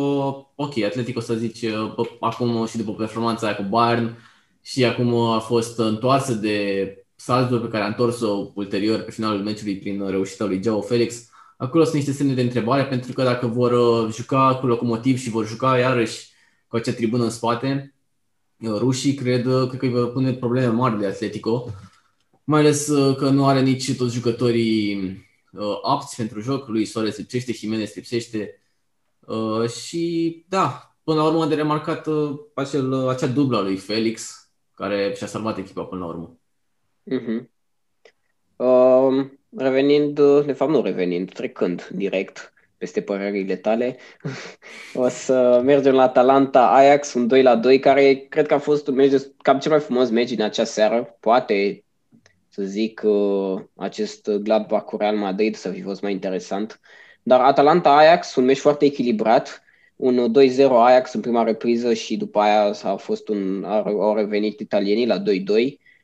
ok, 0.55 0.83
Atletico 0.83 1.21
să 1.21 1.35
zici, 1.35 1.65
acum 2.21 2.67
și 2.67 2.77
după 2.77 2.93
performanța 2.93 3.47
aia 3.47 3.57
cu 3.57 3.63
Bayern 3.63 4.17
și 4.63 4.85
acum 4.85 5.15
a 5.15 5.39
fost 5.39 5.79
întoarsă 5.79 6.33
de 6.33 6.95
Salzburg 7.15 7.63
pe 7.63 7.69
care 7.69 7.85
a 7.85 7.87
întors-o 7.87 8.51
ulterior 8.55 9.01
pe 9.01 9.11
finalul 9.11 9.43
meciului 9.43 9.79
prin 9.79 10.07
reușita 10.09 10.45
lui 10.45 10.63
Joao 10.63 10.81
Felix 10.81 11.31
Acolo 11.61 11.85
sunt 11.85 11.97
niște 11.97 12.13
semne 12.13 12.35
de 12.35 12.43
întrebare, 12.43 12.87
pentru 12.87 13.13
că 13.13 13.23
dacă 13.23 13.47
vor 13.47 13.73
uh, 13.73 14.13
juca 14.13 14.57
cu 14.61 14.67
locomotiv 14.67 15.19
și 15.19 15.31
vor 15.31 15.47
juca 15.47 15.79
iarăși 15.79 16.29
cu 16.69 16.77
acea 16.77 16.93
tribună 16.93 17.25
în 17.25 17.31
spate, 17.31 17.95
uh, 18.61 18.79
rușii 18.79 19.15
cred, 19.15 19.47
uh, 19.47 19.69
cred 19.69 19.81
că 19.81 19.87
îi 19.87 19.93
vor 19.93 20.13
pune 20.13 20.33
probleme 20.33 20.67
mari 20.67 20.99
de 20.99 21.07
Atletico, 21.07 21.71
mai 22.45 22.61
ales 22.61 22.87
că 23.19 23.29
nu 23.29 23.47
are 23.47 23.61
nici 23.61 23.97
toți 23.97 24.15
jucătorii 24.15 25.29
apți 25.83 26.17
pentru 26.17 26.41
joc, 26.41 26.69
lui 26.69 26.85
Soares 26.85 27.17
lipsește, 27.17 27.53
Jimenez 27.53 27.95
lipsește 27.95 28.61
și 29.83 30.45
da, 30.49 30.97
până 31.05 31.19
la 31.19 31.27
urmă 31.27 31.47
de 31.47 31.55
remarcat 31.55 32.07
acel, 32.55 33.09
acea 33.09 33.27
dublă 33.27 33.57
a 33.57 33.61
lui 33.61 33.77
Felix, 33.77 34.49
care 34.75 35.15
și-a 35.17 35.27
salvat 35.27 35.59
echipa 35.59 35.83
până 35.83 36.01
la 36.01 36.07
urmă. 36.07 36.39
Uh-huh. 37.11 37.51
Um, 38.57 39.40
revenind, 39.57 40.21
de 40.47 40.53
fapt 40.53 40.71
nu 40.71 40.83
revenind, 40.83 41.33
trecând 41.33 41.89
direct 41.93 42.53
peste 42.81 43.01
părerile 43.01 43.57
tale, 43.57 43.97
o 44.95 45.09
să 45.09 45.61
mergem 45.65 45.95
la 45.95 46.03
Atalanta 46.03 46.67
Ajax, 46.67 47.15
un 47.15 47.27
2 47.27 47.43
la 47.43 47.57
2, 47.57 47.79
care 47.79 48.15
cred 48.15 48.47
că 48.47 48.55
a 48.55 48.59
fost 48.59 48.89
un 48.89 48.95
meci 48.95 49.11
de, 49.11 49.33
cam 49.43 49.59
cel 49.59 49.71
mai 49.71 49.81
frumos 49.81 50.11
meci 50.11 50.29
din 50.29 50.43
acea 50.43 50.65
seară. 50.65 51.17
Poate 51.21 51.85
să 52.49 52.63
zic 52.63 53.03
uh, 53.05 53.61
acest 53.77 54.31
Gladbach 54.31 54.85
cu 54.85 54.97
Real 54.97 55.17
Madrid 55.17 55.55
să 55.55 55.71
fi 55.71 55.83
fost 55.83 56.03
mai 56.03 56.13
interesant. 56.13 56.81
Dar 57.23 57.41
Atalanta 57.41 57.97
Ajax, 57.97 58.35
un 58.35 58.45
meci 58.45 58.59
foarte 58.59 58.85
echilibrat, 58.85 59.63
un 59.97 60.33
2-0 60.59 60.63
Ajax 60.69 61.13
în 61.13 61.21
prima 61.21 61.43
repriză 61.43 61.95
și 61.95 62.17
după 62.17 62.41
aia 62.41 62.75
a 62.83 62.97
fost 62.97 63.29
un, 63.29 63.65
au 63.65 64.15
revenit 64.15 64.61
italienii 64.61 65.07
la 65.07 65.23
2-2. 65.23 65.23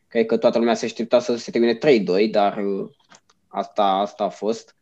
Cred 0.09 0.27
că 0.27 0.37
toată 0.37 0.59
lumea 0.59 0.75
se 0.75 0.85
aștepta 0.85 1.19
să 1.19 1.37
se 1.37 1.51
termine 1.51 1.79
3-2, 2.27 2.31
dar 2.31 2.57
uh, 2.57 2.89
Asta, 3.57 3.83
asta 3.83 4.25
a 4.25 4.29
fost. 4.29 4.77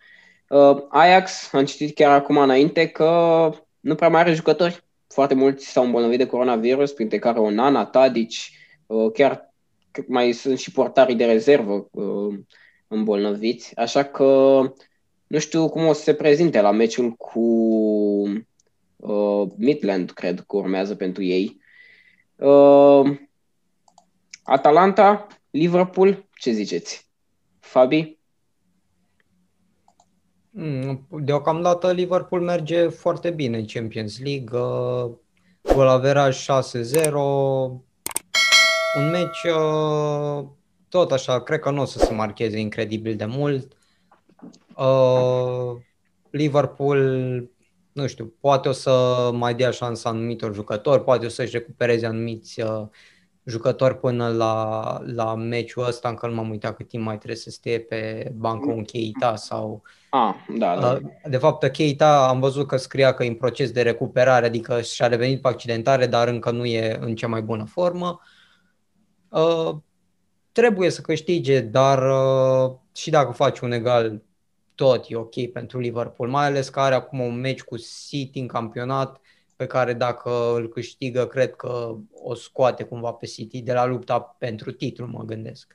Uh, 0.49 0.77
Ajax, 0.89 1.53
am 1.53 1.65
citit 1.65 1.95
chiar 1.95 2.11
acum 2.11 2.37
înainte 2.37 2.87
că 2.89 3.51
nu 3.81 3.95
prea 3.95 4.09
mai 4.09 4.21
are 4.21 4.33
jucători. 4.33 4.85
Foarte 5.09 5.35
mulți 5.35 5.67
s-au 5.67 5.85
îmbolnăvit 5.85 6.19
de 6.19 6.27
coronavirus, 6.27 6.93
printre 6.93 7.19
care 7.19 7.39
Onana, 7.39 7.85
Tadic, 7.85 8.31
Uh, 8.87 9.13
chiar 9.13 9.55
mai 10.07 10.33
sunt 10.33 10.59
și 10.59 10.73
portarii 10.73 11.15
de 11.15 11.25
rezervă 11.25 11.89
uh, 11.91 12.39
îmbolnăviți, 12.89 13.77
așa 13.77 14.05
că 14.05 14.25
nu 15.27 15.39
știu 15.39 15.69
cum 15.69 15.87
o 15.87 15.93
să 15.93 16.03
se 16.03 16.15
prezinte 16.15 16.61
la 16.61 16.71
meciul 16.71 17.11
cu 17.11 17.41
uh, 18.97 19.49
Midland, 19.57 20.11
cred 20.11 20.45
că 20.47 20.57
urmează 20.57 20.95
pentru 20.95 21.23
ei. 21.23 21.61
Uh, 22.37 23.19
Atalanta, 24.43 25.27
Liverpool, 25.51 26.29
ce 26.35 26.51
ziceți? 26.51 27.11
Fabi? 27.61 28.19
Mm, 30.57 31.07
deocamdată 31.11 31.93
Liverpool 31.93 32.41
merge 32.41 32.89
foarte 32.89 33.31
bine 33.31 33.59
în 33.59 33.65
Champions 33.67 34.21
League. 34.21 34.59
Gol 35.75 35.89
averaj 35.89 36.47
6-0. 36.51 37.13
Un 38.97 39.11
meci 39.11 39.43
uh, 39.57 40.45
tot 40.89 41.13
așa, 41.13 41.43
cred 41.43 41.59
că 41.59 41.71
nu 41.71 41.81
o 41.81 41.85
să 41.85 41.99
se 41.99 42.13
marcheze 42.13 42.59
incredibil 42.59 43.17
de 43.17 43.25
mult. 43.25 43.77
Uh, 44.77 45.81
Liverpool, 46.31 46.99
nu 47.93 48.07
știu, 48.07 48.35
poate 48.41 48.69
o 48.69 48.73
să 48.73 49.31
mai 49.33 49.55
dea 49.55 49.71
șansa 49.71 50.09
anumitor 50.09 50.55
jucători, 50.55 51.05
poate 51.05 51.27
o 51.27 51.29
să-și 51.29 51.53
recupereze 51.53 52.07
anumiți 52.07 52.63
jucători 53.45 53.99
până 53.99 54.29
la, 54.29 54.99
la 55.05 55.35
meciul 55.35 55.87
ăsta, 55.87 56.09
încă 56.09 56.27
nu 56.27 56.35
m-am 56.35 56.51
uitat 56.51 56.77
cât 56.77 56.89
timp 56.89 57.05
mai 57.05 57.17
trebuie 57.17 57.37
să 57.37 57.51
stea 57.51 57.81
pe 57.89 58.33
bancă 58.35 58.71
un 58.71 58.85
Keita 58.85 59.37
sau... 59.37 59.83
Ah, 60.11 60.35
da, 60.59 60.81
da. 60.81 60.99
De 61.29 61.37
fapt, 61.37 61.69
Keita 61.69 62.29
am 62.29 62.41
văzut 62.41 62.67
că 62.67 62.77
scria 62.77 63.15
că 63.15 63.25
e 63.25 63.29
în 63.29 63.35
proces 63.35 63.71
de 63.71 63.83
recuperare, 63.83 64.47
adică 64.47 64.81
și-a 64.81 65.07
revenit 65.07 65.41
pe 65.41 65.49
accidentare, 65.49 66.07
dar 66.07 66.29
încă 66.29 66.51
nu 66.51 66.65
e 66.65 66.99
în 67.01 67.15
cea 67.15 67.29
mai 67.29 67.43
bună 67.43 67.65
formă. 67.65 68.21
Uh, 69.29 69.77
trebuie 70.53 70.91
să 70.91 71.01
câștige, 71.01 71.61
dar 71.61 72.11
uh, 72.11 72.75
și 72.93 73.11
dacă 73.11 73.33
faci 73.33 73.59
un 73.59 73.73
egal, 73.73 74.23
tot 74.75 75.05
e 75.09 75.17
ok 75.17 75.51
pentru 75.53 75.79
Liverpool, 75.79 76.29
mai 76.29 76.47
ales 76.47 76.69
că 76.69 76.81
are 76.81 76.95
acum 76.95 77.21
un 77.21 77.41
meci 77.41 77.63
cu 77.63 77.77
City 77.77 78.39
în 78.39 78.47
campionat 78.47 79.21
pe 79.57 79.67
care 79.67 79.93
dacă 79.93 80.55
îl 80.55 80.69
câștigă, 80.69 81.27
cred 81.27 81.55
că 81.55 81.97
o 82.13 82.35
scoate 82.35 82.85
cumva 82.85 83.13
pe 83.13 83.27
City 83.27 83.63
de 83.63 83.73
la 83.73 83.85
lupta 83.85 84.21
pentru 84.21 84.73
titlu, 84.73 85.07
mă 85.07 85.25
gândesc. 85.25 85.75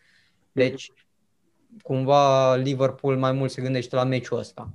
Deci, 0.51 0.91
cumva 1.81 2.55
Liverpool 2.55 3.17
mai 3.17 3.31
mult 3.31 3.51
se 3.51 3.61
gândește 3.61 3.95
la 3.95 4.03
meciul 4.03 4.37
ăsta. 4.37 4.73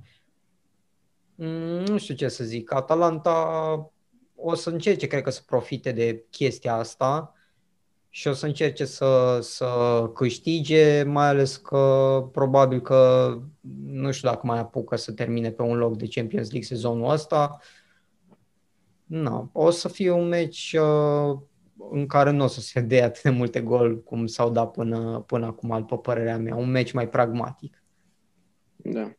Mm, 1.35 1.83
nu 1.85 1.97
știu 1.97 2.15
ce 2.15 2.27
să 2.27 2.43
zic. 2.43 2.73
Atalanta 2.73 3.91
o 4.35 4.55
să 4.55 4.69
încerce, 4.69 5.07
cred 5.07 5.23
că, 5.23 5.29
să 5.29 5.41
profite 5.45 5.91
de 5.91 6.25
chestia 6.29 6.75
asta 6.75 7.33
și 8.09 8.27
o 8.27 8.33
să 8.33 8.45
încerce 8.45 8.85
să, 8.85 9.39
să 9.41 9.65
câștige, 10.13 11.03
mai 11.03 11.27
ales 11.27 11.57
că 11.57 12.23
probabil 12.31 12.81
că 12.81 13.33
nu 13.85 14.11
știu 14.11 14.29
dacă 14.29 14.41
mai 14.43 14.59
apucă 14.59 14.95
să 14.95 15.11
termine 15.11 15.51
pe 15.51 15.61
un 15.61 15.77
loc 15.77 15.97
de 15.97 16.07
Champions 16.07 16.51
League 16.51 16.67
sezonul 16.67 17.09
ăsta. 17.09 17.59
Nu, 19.05 19.49
o 19.51 19.69
să 19.69 19.87
fie 19.87 20.11
un 20.11 20.27
meci 20.27 20.75
uh, 20.79 21.37
în 21.91 22.07
care 22.07 22.31
nu 22.31 22.43
o 22.43 22.47
să 22.47 22.59
se 22.59 22.79
dea 22.79 23.05
atât 23.05 23.21
de 23.21 23.29
multe 23.29 23.61
gol 23.61 24.03
cum 24.03 24.25
s-au 24.25 24.49
dat 24.49 24.71
până, 24.71 25.23
până 25.27 25.45
acum, 25.45 25.75
după 25.77 25.97
părerea 25.97 26.37
mea. 26.37 26.55
Un 26.55 26.69
meci 26.71 26.91
mai 26.91 27.09
pragmatic. 27.09 27.83
Da. 28.75 29.11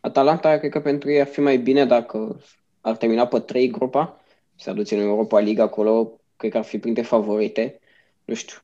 Atalanta, 0.00 0.58
cred 0.58 0.70
că 0.70 0.80
pentru 0.80 1.10
ei 1.10 1.20
ar 1.20 1.26
fi 1.26 1.40
mai 1.40 1.58
bine 1.58 1.84
dacă 1.84 2.40
ar 2.80 2.96
termina 2.96 3.26
pe 3.26 3.40
trei 3.40 3.70
grupa, 3.70 4.20
se 4.54 4.70
aduce 4.70 4.94
în 4.94 5.00
Europa 5.00 5.40
League 5.40 5.62
acolo, 5.62 6.20
cred 6.36 6.50
că 6.50 6.58
ar 6.58 6.64
fi 6.64 6.78
printre 6.78 7.02
favorite. 7.02 7.80
Nu 8.24 8.34
știu, 8.34 8.56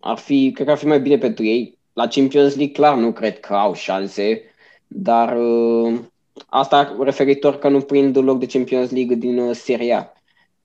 ar 0.00 0.16
fi, 0.16 0.50
cred 0.54 0.66
că 0.66 0.72
ar 0.72 0.78
fi 0.78 0.86
mai 0.86 1.00
bine 1.00 1.18
pentru 1.18 1.44
ei. 1.44 1.78
La 1.92 2.06
Champions 2.06 2.56
League, 2.56 2.74
clar, 2.74 2.96
nu 2.96 3.12
cred 3.12 3.40
că 3.40 3.54
au 3.54 3.74
șanse, 3.74 4.42
dar 4.86 5.36
uh, 5.36 6.00
Asta 6.46 6.96
referitor 7.00 7.58
că 7.58 7.68
nu 7.68 7.80
prind 7.80 8.16
loc 8.16 8.38
de 8.38 8.46
Champions 8.46 8.90
League 8.90 9.16
din 9.16 9.38
uh, 9.38 9.56
Serie 9.56 9.94
A. 9.94 10.12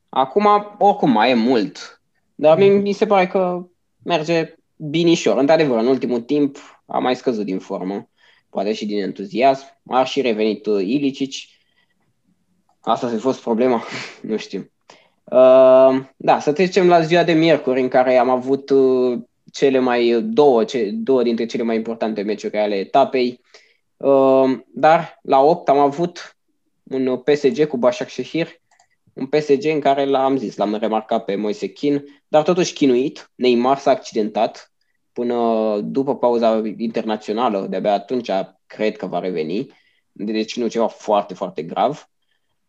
Acum, 0.10 0.76
oricum, 0.78 1.12
mai 1.12 1.30
e 1.30 1.34
mult. 1.34 2.02
Dar 2.36 2.58
mm. 2.58 2.82
mi 2.82 2.92
se 2.92 3.06
pare 3.06 3.28
că 3.28 3.68
merge 4.04 4.54
binișor. 4.76 5.38
Într-adevăr, 5.38 5.80
în 5.80 5.88
ultimul 5.88 6.22
timp 6.22 6.58
a 6.86 7.00
mai 7.00 7.16
scăzut 7.16 7.46
din 7.46 7.60
formă. 7.60 8.10
Poate 8.50 8.74
și 8.74 8.86
din 8.86 9.02
entuziasm. 9.02 9.66
A 9.88 10.04
și 10.04 10.22
revenit 10.22 10.66
uh, 10.66 10.82
Ilicic. 10.82 11.34
Asta 12.80 13.08
a 13.08 13.18
fost 13.18 13.42
problema? 13.42 13.84
nu 14.22 14.38
știu. 14.38 14.72
Uh, 15.24 16.00
da, 16.16 16.40
să 16.40 16.54
trecem 16.54 16.88
la 16.88 17.02
ziua 17.02 17.24
de 17.24 17.34
miercuri 17.34 17.82
în 17.82 17.88
care 17.88 18.18
am 18.18 18.30
avut 18.30 18.70
uh, 18.70 19.20
cele 19.52 19.80
mai 19.80 20.22
două, 20.22 20.64
ce, 20.64 20.90
două 20.94 21.24
dintre 21.24 21.46
cele 21.46 21.64
mai 21.64 21.76
importante 21.76 22.22
meciuri 22.22 22.58
ale 22.58 22.76
etapei. 22.76 23.28
Ehm, 23.28 23.40
dar 24.68 25.20
la 25.22 25.41
8 25.41 25.70
am 25.70 25.77
avut 25.77 26.38
un 26.84 27.18
PSG 27.18 27.68
cu 27.68 27.77
Başak 27.77 28.10
Shehir, 28.10 28.48
un 29.13 29.25
PSG 29.25 29.65
în 29.65 29.79
care 29.79 30.06
l-am 30.06 30.38
zis, 30.38 30.56
l-am 30.56 30.75
remarcat 30.75 31.25
pe 31.25 31.36
Moise 31.36 31.68
Chin, 31.68 32.06
dar 32.27 32.44
totuși 32.44 32.74
chinuit. 32.74 33.32
Neymar 33.36 33.77
s-a 33.77 33.91
accidentat 33.91 34.74
până 35.12 35.79
după 35.84 36.18
pauza 36.18 36.62
internațională, 36.77 37.68
de-abia 37.70 37.94
atunci 37.94 38.32
cred 38.65 38.98
că 38.98 39.06
va 39.06 39.20
reveni. 39.20 39.68
Deci 40.12 40.58
nu 40.58 40.68
ceva 40.68 40.88
foarte, 40.88 41.34
foarte 41.34 41.62
grav. 41.62 42.10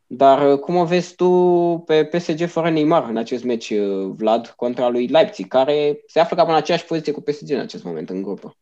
Dar 0.07 0.59
cum 0.59 0.77
o 0.77 0.85
vezi 0.85 1.15
tu 1.15 1.29
pe 1.87 2.05
PSG 2.05 2.47
fără 2.47 2.71
Neymar 2.71 3.09
în 3.09 3.17
acest 3.17 3.45
meci, 3.45 3.75
Vlad, 4.09 4.47
contra 4.47 4.89
lui 4.89 5.07
Leipzig, 5.07 5.49
care 5.49 6.01
se 6.07 6.21
află 6.21 6.37
cam 6.37 6.49
în 6.49 6.55
aceeași 6.55 6.85
poziție 6.85 7.13
cu 7.13 7.21
PSG 7.21 7.51
în 7.51 7.61
acest 7.61 7.85
moment 7.85 8.11
în 8.11 8.23
grupă? 8.23 8.57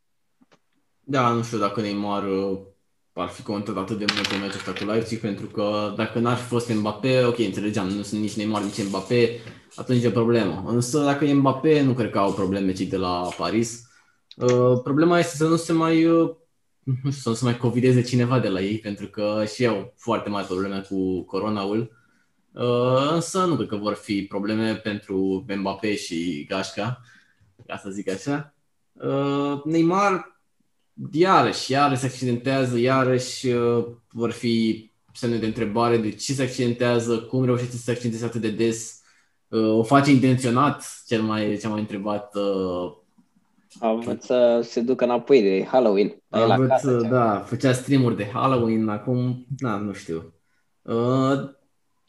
Da, 1.11 1.33
nu 1.33 1.43
știu 1.43 1.59
dacă 1.59 1.81
Neymar 1.81 2.25
uh, 2.25 2.59
ar 3.13 3.29
fi 3.29 3.43
contat 3.43 3.77
atât 3.77 3.99
de 3.99 4.05
mult 4.15 4.31
în 4.31 4.41
meciul 4.41 4.57
ăsta 4.57 4.73
cu 4.73 4.91
Leipzig, 4.91 5.21
pentru 5.21 5.47
că 5.47 5.93
dacă 5.97 6.19
n-ar 6.19 6.37
fi 6.37 6.45
fost 6.45 6.73
Mbappé, 6.73 7.25
ok, 7.25 7.39
înțelegeam, 7.39 7.89
nu 7.89 8.03
sunt 8.03 8.21
nici 8.21 8.37
Neymar, 8.37 8.63
nici 8.63 8.87
Mbappé, 8.89 9.31
atunci 9.75 10.03
e 10.03 10.11
problemă. 10.11 10.65
Însă 10.67 11.05
dacă 11.05 11.25
e 11.25 11.33
Mbappé, 11.33 11.81
nu 11.81 11.93
cred 11.93 12.11
că 12.11 12.19
au 12.19 12.33
probleme 12.33 12.73
cei 12.73 12.87
de 12.87 12.97
la 12.97 13.29
Paris. 13.37 13.89
Uh, 14.37 14.81
problema 14.83 15.19
este 15.19 15.37
să 15.37 15.47
nu 15.47 15.57
se 15.57 15.73
mai 15.73 16.05
uh, 16.05 16.31
nu 17.03 17.11
știu, 17.11 17.11
să 17.11 17.29
nu 17.29 17.35
se 17.35 17.45
mai 17.45 17.57
covideze 17.57 18.03
cineva 18.03 18.39
de 18.39 18.49
la 18.49 18.61
ei, 18.61 18.79
pentru 18.79 19.07
că 19.07 19.45
și 19.55 19.67
au 19.67 19.93
foarte 19.97 20.29
mari 20.29 20.47
probleme 20.47 20.81
cu 20.89 21.23
coronaul. 21.25 21.97
Uh, 22.53 23.11
însă 23.13 23.45
nu 23.45 23.55
cred 23.57 23.69
că 23.69 23.77
vor 23.77 23.95
fi 23.95 24.23
probleme 24.23 24.75
pentru 24.75 25.45
Mbappé 25.57 25.95
și 25.95 26.47
Gașca, 26.49 27.01
ca 27.67 27.77
să 27.77 27.91
zic 27.91 28.11
așa. 28.11 28.55
Uh, 28.93 29.61
Neymar 29.65 30.38
iarăși, 31.13 31.73
iarăși 31.73 32.01
se 32.01 32.07
accidentează, 32.07 32.79
iarăși 32.79 33.49
uh, 33.49 33.87
vor 34.11 34.31
fi 34.31 34.87
semne 35.13 35.37
de 35.37 35.47
întrebare 35.47 35.97
de 35.97 36.11
ce 36.11 36.33
se 36.33 36.43
accidentează, 36.43 37.19
cum 37.19 37.45
reușește 37.45 37.77
să 37.77 37.83
se 37.83 37.91
accidenteze 37.91 38.25
atât 38.25 38.41
de 38.41 38.51
des, 38.51 39.01
uh, 39.49 39.73
o 39.73 39.83
face 39.83 40.11
intenționat, 40.11 41.03
cel 41.07 41.23
mai, 41.23 41.57
cel 41.61 41.71
mai 41.71 41.81
întrebat. 41.81 42.35
Uh, 42.35 42.97
a 43.81 43.93
vrut 43.93 44.23
să 44.23 44.61
se 44.63 44.81
ducă 44.81 45.05
înapoi 45.05 45.43
de 45.43 45.67
Halloween. 45.71 46.23
A 46.29 46.57
vrut, 46.57 46.69
casă, 46.69 47.07
da, 47.11 47.39
făcea 47.47 47.73
stream 47.73 48.15
de 48.17 48.31
Halloween, 48.33 48.89
acum, 48.89 49.47
na, 49.59 49.77
nu 49.77 49.93
știu. 49.93 50.33
Uh, 50.83 51.57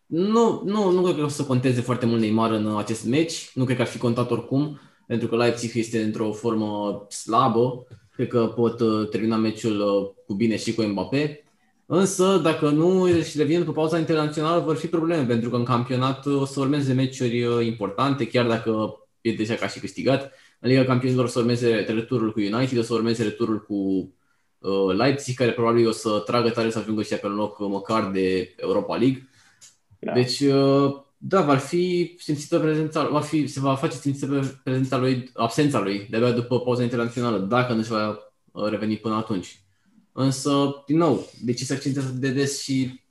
nu, 0.05 0.61
nu, 0.65 0.91
nu 0.91 1.01
cred 1.01 1.15
că 1.15 1.23
o 1.23 1.27
să 1.27 1.43
conteze 1.43 1.81
foarte 1.81 2.05
mult 2.05 2.19
Neymar 2.19 2.51
în 2.51 2.77
acest 2.77 3.05
meci, 3.05 3.51
nu 3.53 3.63
cred 3.63 3.75
că 3.75 3.81
ar 3.81 3.87
fi 3.87 3.97
contat 3.97 4.31
oricum, 4.31 4.79
pentru 5.07 5.27
că 5.27 5.35
Leipzig 5.35 5.75
este 5.75 6.03
într-o 6.03 6.31
formă 6.31 7.05
slabă 7.09 7.87
Cred 8.19 8.31
că 8.31 8.45
pot 8.45 8.79
uh, 8.79 9.09
termina 9.09 9.35
meciul 9.35 9.79
uh, 9.79 10.23
cu 10.25 10.33
bine 10.33 10.57
și 10.57 10.73
cu 10.73 10.81
Mbappé. 10.81 11.43
Însă, 11.85 12.37
dacă 12.43 12.69
nu 12.69 13.21
și 13.21 13.37
revin 13.37 13.59
după 13.59 13.71
pauza 13.71 13.97
internațională, 13.97 14.63
vor 14.63 14.75
fi 14.75 14.87
probleme, 14.87 15.25
pentru 15.25 15.49
că 15.49 15.55
în 15.55 15.63
campionat 15.63 16.25
uh, 16.25 16.41
o 16.41 16.45
să 16.45 16.59
urmeze 16.59 16.93
meciuri 16.93 17.65
importante, 17.67 18.27
chiar 18.27 18.47
dacă 18.47 18.97
e 19.21 19.33
deja 19.33 19.55
ca 19.55 19.67
și 19.67 19.79
câștigat. 19.79 20.31
În 20.59 20.69
Liga 20.69 20.83
Campionilor 20.83 21.25
o 21.25 21.27
să 21.27 21.39
urmeze 21.39 21.85
returul 21.87 22.31
cu 22.31 22.39
United, 22.39 22.77
o 22.77 22.81
să 22.81 22.93
urmeze 22.93 23.23
returul 23.23 23.61
cu 23.61 24.13
Leipzig, 24.97 25.35
care 25.35 25.51
probabil 25.51 25.87
o 25.87 25.91
să 25.91 26.23
tragă 26.25 26.49
tare 26.49 26.69
să 26.69 26.79
ajungă 26.79 27.03
și 27.03 27.15
pe 27.15 27.27
un 27.27 27.35
loc 27.35 27.59
măcar 27.59 28.11
de 28.11 28.53
Europa 28.55 28.95
League. 28.95 29.29
Da. 29.99 30.13
Deci, 30.13 30.43
da, 31.21 31.41
va 31.41 31.57
fi 31.57 32.15
simțită 32.19 32.59
prezența, 32.59 33.07
va 33.07 33.21
fi, 33.21 33.47
se 33.47 33.59
va 33.59 33.75
face 33.75 33.95
simțită 33.97 34.59
prezența 34.63 34.97
lui, 34.97 35.29
absența 35.33 35.79
lui, 35.79 36.07
de-abia 36.09 36.31
după 36.31 36.59
pauza 36.59 36.83
internațională, 36.83 37.37
dacă 37.37 37.73
nu 37.73 37.81
se 37.81 37.93
va 37.93 38.19
uh, 38.51 38.69
reveni 38.69 38.97
până 38.97 39.15
atunci. 39.15 39.63
Însă, 40.11 40.83
din 40.85 40.97
nou, 40.97 41.29
de 41.41 41.53
ce 41.53 41.65
se 41.65 41.73
accentuează 41.73 42.11
de 42.11 42.29
des 42.31 42.61
și, 42.61 43.01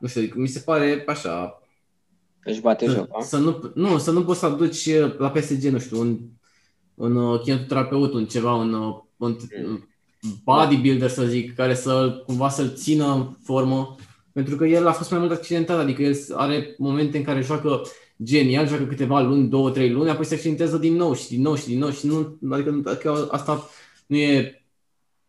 nu 0.00 0.08
știu, 0.08 0.32
mi 0.34 0.48
se 0.48 0.58
pare 0.58 1.04
așa... 1.06 1.62
Își 2.44 2.60
bate 2.60 2.86
să, 2.86 2.92
joc, 2.92 3.24
să 3.24 3.36
nu, 3.36 3.72
nu, 3.74 3.98
să 3.98 4.10
nu 4.10 4.24
poți 4.24 4.38
să 4.38 4.46
aduci 4.46 4.86
uh, 4.86 5.18
la 5.18 5.30
PSG, 5.30 5.62
nu 5.64 5.78
știu, 5.78 6.00
un, 6.00 6.18
un 6.94 7.16
uh, 7.16 7.40
kinetoterapeut, 7.40 8.12
un 8.12 8.26
ceva, 8.26 8.54
un, 8.54 8.72
un 9.16 9.36
bodybuilder, 10.44 11.10
să 11.10 11.24
zic, 11.24 11.54
care 11.54 11.74
să 11.74 12.22
cumva 12.26 12.48
să-l 12.48 12.74
țină 12.74 13.14
în 13.14 13.36
formă 13.42 13.96
pentru 14.38 14.56
că 14.56 14.66
el 14.66 14.86
a 14.86 14.92
fost 14.92 15.10
mai 15.10 15.20
mult 15.20 15.30
accidentat, 15.30 15.78
adică 15.78 16.02
el 16.02 16.16
are 16.34 16.74
momente 16.78 17.16
în 17.16 17.24
care 17.24 17.40
joacă 17.40 17.82
genial, 18.22 18.66
joacă 18.66 18.84
câteva 18.84 19.20
luni, 19.20 19.48
două, 19.48 19.70
trei 19.70 19.90
luni, 19.90 20.10
apoi 20.10 20.24
se 20.24 20.34
accidentează 20.34 20.76
din 20.76 20.94
nou 20.94 21.14
și 21.14 21.28
din 21.28 21.40
nou 21.40 21.54
și 21.54 21.66
din 21.66 21.78
nou 21.78 21.90
și 21.90 22.06
nu, 22.06 22.38
adică, 22.50 22.82
adică 22.84 23.28
asta 23.30 23.68
nu 24.06 24.16
e, 24.16 24.62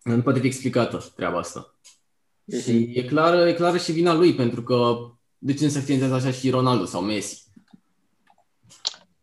nu 0.03 0.21
poate 0.21 0.39
fi 0.39 0.45
explicată 0.45 1.11
treaba 1.15 1.37
asta. 1.37 1.75
Uh-huh. 1.75 2.63
Și 2.63 2.91
e 2.93 3.03
clară, 3.03 3.47
e 3.47 3.53
clară 3.53 3.77
și 3.77 3.91
vina 3.91 4.13
lui, 4.13 4.33
pentru 4.33 4.63
că 4.63 4.95
de 5.37 5.53
ce 5.53 5.63
nu 5.63 5.69
se 5.69 5.77
accidentează 5.77 6.13
așa 6.13 6.31
și 6.31 6.49
Ronaldo 6.49 6.85
sau 6.85 7.01
Messi? 7.01 7.43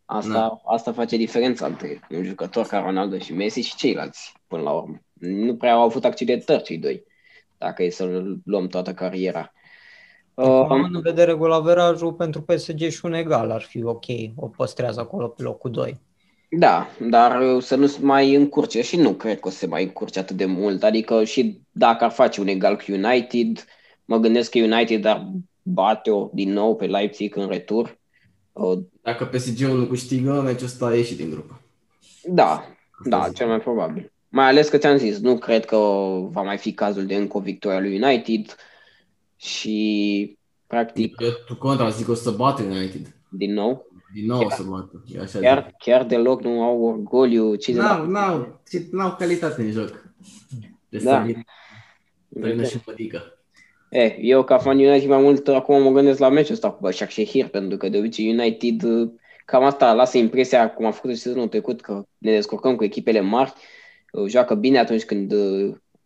Asta, 0.05 0.31
da. 0.31 0.61
asta 0.65 0.93
face 0.93 1.17
diferența 1.17 1.65
între 1.65 1.99
un 2.09 2.23
jucător 2.23 2.65
ca 2.65 2.79
Ronaldo 2.79 3.17
și 3.17 3.33
Messi 3.33 3.59
și 3.59 3.75
ceilalți, 3.75 4.33
până 4.47 4.61
la 4.61 4.71
urmă. 4.71 5.01
Nu 5.13 5.55
prea 5.55 5.73
au 5.73 5.81
avut 5.81 6.05
accidentări 6.05 6.63
cei 6.63 6.77
doi, 6.77 7.03
dacă 7.57 7.83
e 7.83 7.89
să 7.89 8.23
luăm 8.45 8.67
toată 8.67 8.93
cariera. 8.93 9.51
Acum, 10.45 10.81
uh, 10.81 10.89
în 10.93 11.01
vedere 11.01 11.33
golaverajul 11.33 12.13
pentru 12.13 12.41
PSG 12.41 12.89
și 12.89 13.05
un 13.05 13.13
egal 13.13 13.51
ar 13.51 13.61
fi 13.61 13.83
ok, 13.83 14.05
o 14.35 14.47
păstrează 14.47 14.99
acolo 14.99 15.27
pe 15.27 15.41
locul 15.41 15.71
2. 15.71 15.99
Da, 16.49 16.87
dar 17.09 17.59
să 17.59 17.75
nu 17.75 17.87
se 17.87 17.97
mai 18.01 18.35
încurce 18.35 18.81
și 18.81 18.95
nu 18.95 19.13
cred 19.13 19.39
că 19.39 19.47
o 19.47 19.51
să 19.51 19.57
se 19.57 19.67
mai 19.67 19.83
încurce 19.83 20.19
atât 20.19 20.35
de 20.35 20.45
mult. 20.45 20.83
Adică 20.83 21.23
și 21.23 21.61
dacă 21.71 22.03
ar 22.03 22.11
face 22.11 22.41
un 22.41 22.47
egal 22.47 22.75
cu 22.75 22.83
United, 22.91 23.65
mă 24.05 24.17
gândesc 24.17 24.51
că 24.51 24.59
United 24.59 25.05
ar 25.05 25.31
bate-o 25.61 26.29
din 26.33 26.53
nou 26.53 26.75
pe 26.75 26.85
Leipzig 26.85 27.35
în 27.35 27.47
retur. 27.47 27.97
Dacă 29.01 29.25
PSG-ul 29.25 29.77
nu 29.77 29.85
câștigă, 29.85 30.41
meciul 30.45 30.65
ăsta 30.65 30.95
ieși 30.95 31.15
din 31.15 31.29
grupă. 31.29 31.61
Da, 32.23 32.63
da, 33.03 33.29
cel 33.33 33.47
mai 33.47 33.59
probabil. 33.59 34.11
Mai 34.29 34.47
ales 34.47 34.69
că 34.69 34.77
ți-am 34.77 34.97
zis, 34.97 35.19
nu 35.19 35.37
cred 35.37 35.65
că 35.65 35.77
va 36.29 36.41
mai 36.41 36.57
fi 36.57 36.73
cazul 36.73 37.05
de 37.05 37.15
încă 37.15 37.37
o 37.37 37.39
victorie 37.39 37.79
lui 37.79 38.01
United 38.01 38.55
și 39.37 40.37
practic... 40.67 41.15
Eu, 41.19 41.29
tu 41.45 41.55
contra, 41.55 41.89
zic 41.89 42.09
o 42.09 42.13
să 42.13 42.31
bată 42.31 42.63
United. 42.63 43.15
Din 43.29 43.53
nou? 43.53 43.87
Din 44.13 44.25
nou 44.25 44.39
chiar, 44.39 44.47
o 44.51 44.55
să 44.55 44.63
bată. 44.63 45.03
E 45.15 45.19
așa 45.19 45.39
chiar, 45.39 45.75
chiar 45.79 46.05
deloc 46.05 46.43
nu 46.43 46.63
au 46.63 46.81
orgoliu. 46.81 47.55
Ce 47.55 47.73
n-au, 47.73 48.05
n-au, 48.05 48.61
n-au 48.91 49.15
calitate 49.15 49.61
în 49.61 49.71
joc. 49.71 50.13
De 50.89 50.97
da. 50.97 51.25
Să 52.41 52.63
și 52.63 52.79
pădică. 52.79 53.21
E, 53.89 54.17
eu 54.21 54.43
ca 54.43 54.57
fan 54.57 54.79
United 54.79 55.09
mai 55.09 55.21
mult 55.21 55.47
acum 55.47 55.81
mă 55.81 55.91
gândesc 55.91 56.19
la 56.19 56.29
meciul 56.29 56.53
ăsta 56.53 56.71
cu 56.71 56.89
Başak 56.89 57.09
Shehir, 57.09 57.47
pentru 57.47 57.77
că 57.77 57.89
de 57.89 57.97
obicei 57.97 58.31
United 58.31 58.81
cam 59.45 59.63
asta 59.63 59.93
lasă 59.93 60.17
impresia, 60.17 60.73
cum 60.73 60.85
a 60.85 60.91
făcut 60.91 61.09
și 61.09 61.21
sezonul 61.21 61.47
trecut, 61.47 61.81
că 61.81 62.03
ne 62.17 62.31
descurcăm 62.31 62.75
cu 62.75 62.83
echipele 62.83 63.19
mari, 63.19 63.53
joacă 64.27 64.55
bine 64.55 64.79
atunci 64.79 65.05
când 65.05 65.33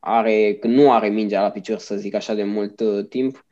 are, 0.04 0.58
când 0.60 0.74
nu 0.74 0.92
are 0.92 1.08
mingea 1.08 1.42
la 1.42 1.50
picior, 1.50 1.78
să 1.78 1.96
zic 1.96 2.14
așa, 2.14 2.34
de 2.34 2.44
mult 2.44 2.80
uh, 2.80 3.06
timp, 3.10 3.46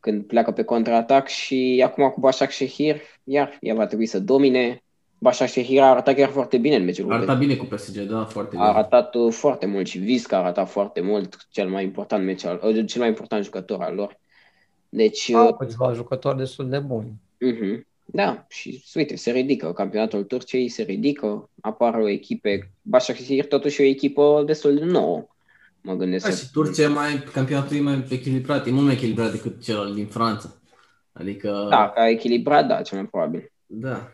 când 0.00 0.24
pleacă 0.24 0.50
pe 0.50 0.62
contraatac 0.62 1.28
și 1.28 1.82
acum 1.84 2.08
cu 2.08 2.20
Başak 2.20 2.50
Shehir, 2.50 3.00
iar 3.24 3.58
ea 3.60 3.74
va 3.74 3.86
trebui 3.86 4.06
să 4.06 4.20
domine. 4.20 4.82
Başak 5.18 5.48
Shehir 5.48 5.80
a 5.80 5.90
arătat 5.90 6.14
chiar 6.14 6.28
foarte 6.28 6.58
bine 6.58 6.76
în 6.76 6.84
meciul. 6.84 7.12
A 7.12 7.14
arătat 7.14 7.38
bine 7.38 7.54
cu 7.54 7.64
PSG, 7.64 7.98
da, 7.98 8.24
foarte 8.24 8.50
bine. 8.50 8.62
A 8.62 8.72
arătat 8.72 9.14
uh, 9.14 9.32
foarte 9.32 9.66
mult 9.66 9.86
și 9.86 9.98
Visca 9.98 10.36
a 10.36 10.40
arătat 10.40 10.68
foarte 10.68 11.00
mult, 11.00 11.46
cel 11.50 11.68
mai 11.68 11.84
important 11.84 12.24
meci 12.24 12.44
al, 12.44 12.60
uh, 12.64 12.86
cel 12.86 13.00
mai 13.00 13.08
important 13.08 13.44
jucător 13.44 13.80
al 13.82 13.94
lor. 13.94 14.18
Deci, 14.88 15.32
Au 15.32 15.46
uh, 15.46 15.54
câțiva 15.58 15.92
jucători 15.92 16.36
destul 16.36 16.68
de 16.68 16.78
buni. 16.78 17.12
Uh-huh. 17.36 17.80
Da, 18.04 18.44
și 18.48 18.84
uite, 18.94 19.16
se 19.16 19.30
ridică. 19.30 19.72
Campionatul 19.72 20.24
Turciei 20.24 20.68
se 20.68 20.82
ridică, 20.82 21.50
apar 21.60 21.94
o 21.94 22.08
echipe. 22.08 22.70
Başakşehir 22.82 23.46
totuși 23.48 23.80
o 23.80 23.84
echipă 23.84 24.42
destul 24.46 24.74
de 24.74 24.84
nouă. 24.84 25.26
Mă 25.82 25.94
gândesc. 25.94 26.28
Da, 26.28 26.34
și 26.34 26.50
Turcia 26.52 26.88
mai, 26.88 27.24
campionatul 27.32 27.76
e 27.76 27.80
mai 27.80 28.04
echilibrat, 28.08 28.66
e 28.66 28.70
mult 28.70 28.84
mai 28.84 28.94
echilibrat 28.94 29.30
decât 29.30 29.62
cel 29.62 29.92
din 29.94 30.06
Franța. 30.06 30.48
Adică... 31.12 31.66
Da, 31.70 31.92
ca 31.94 32.08
echilibrat, 32.08 32.66
da, 32.66 32.82
cel 32.82 32.98
mai 32.98 33.06
probabil. 33.06 33.52
Da. 33.66 34.12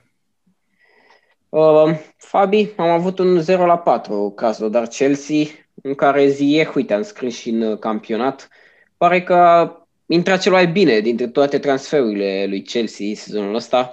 Uh, 1.49 1.99
Fabi, 2.17 2.69
am 2.77 2.89
avut 2.89 3.19
un 3.19 3.41
0 3.41 3.67
la 3.67 3.79
4 3.79 4.33
cazul, 4.37 4.71
dar 4.71 4.87
Chelsea, 4.87 5.45
în 5.83 5.95
care 5.95 6.29
Ziyech, 6.29 6.75
uite, 6.75 6.95
am 6.95 7.03
scris 7.03 7.39
și 7.39 7.51
în 7.51 7.77
campionat, 7.77 8.49
pare 8.97 9.23
că 9.23 9.35
a 9.35 9.87
intrat 10.07 10.41
cel 10.41 10.53
mai 10.53 10.67
bine 10.67 11.01
dintre 11.01 11.29
toate 11.29 11.59
transferurile 11.59 12.47
lui 12.49 12.63
Chelsea 12.63 13.07
sezonul 13.15 13.55
ăsta. 13.55 13.93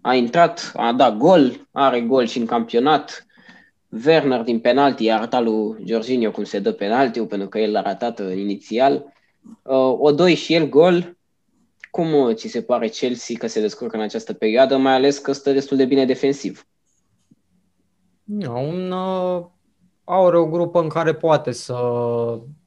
A 0.00 0.14
intrat, 0.14 0.72
a 0.76 0.92
dat 0.92 1.16
gol, 1.16 1.68
are 1.72 2.00
gol 2.00 2.26
și 2.26 2.38
în 2.38 2.46
campionat, 2.46 3.23
Werner 4.06 4.42
din 4.42 4.60
penalti 4.60 5.08
a 5.08 5.16
arătat 5.16 5.42
lui 5.42 5.84
Jorginho 5.86 6.30
cum 6.30 6.44
se 6.44 6.58
dă 6.58 6.72
penaltiul, 6.72 7.26
pentru 7.26 7.48
că 7.48 7.58
el 7.58 7.72
l-a 7.72 7.80
ratat 7.82 8.20
uh, 8.20 8.36
inițial. 8.36 9.12
Uh, 9.62 9.96
o 9.98 10.12
doi 10.12 10.34
și 10.34 10.54
el 10.54 10.68
gol. 10.68 11.16
Cum 11.90 12.12
uh, 12.14 12.34
ți 12.34 12.48
se 12.48 12.62
pare 12.62 12.88
Chelsea 12.88 13.36
că 13.38 13.46
se 13.46 13.60
descurcă 13.60 13.96
în 13.96 14.02
această 14.02 14.32
perioadă, 14.32 14.76
mai 14.76 14.92
ales 14.92 15.18
că 15.18 15.32
stă 15.32 15.52
destul 15.52 15.76
de 15.76 15.84
bine 15.84 16.04
defensiv? 16.04 16.66
Un, 18.48 18.90
uh, 18.90 19.44
are 20.04 20.38
o 20.38 20.46
grupă 20.46 20.80
în 20.80 20.88
care 20.88 21.14
poate 21.14 21.52
să 21.52 21.74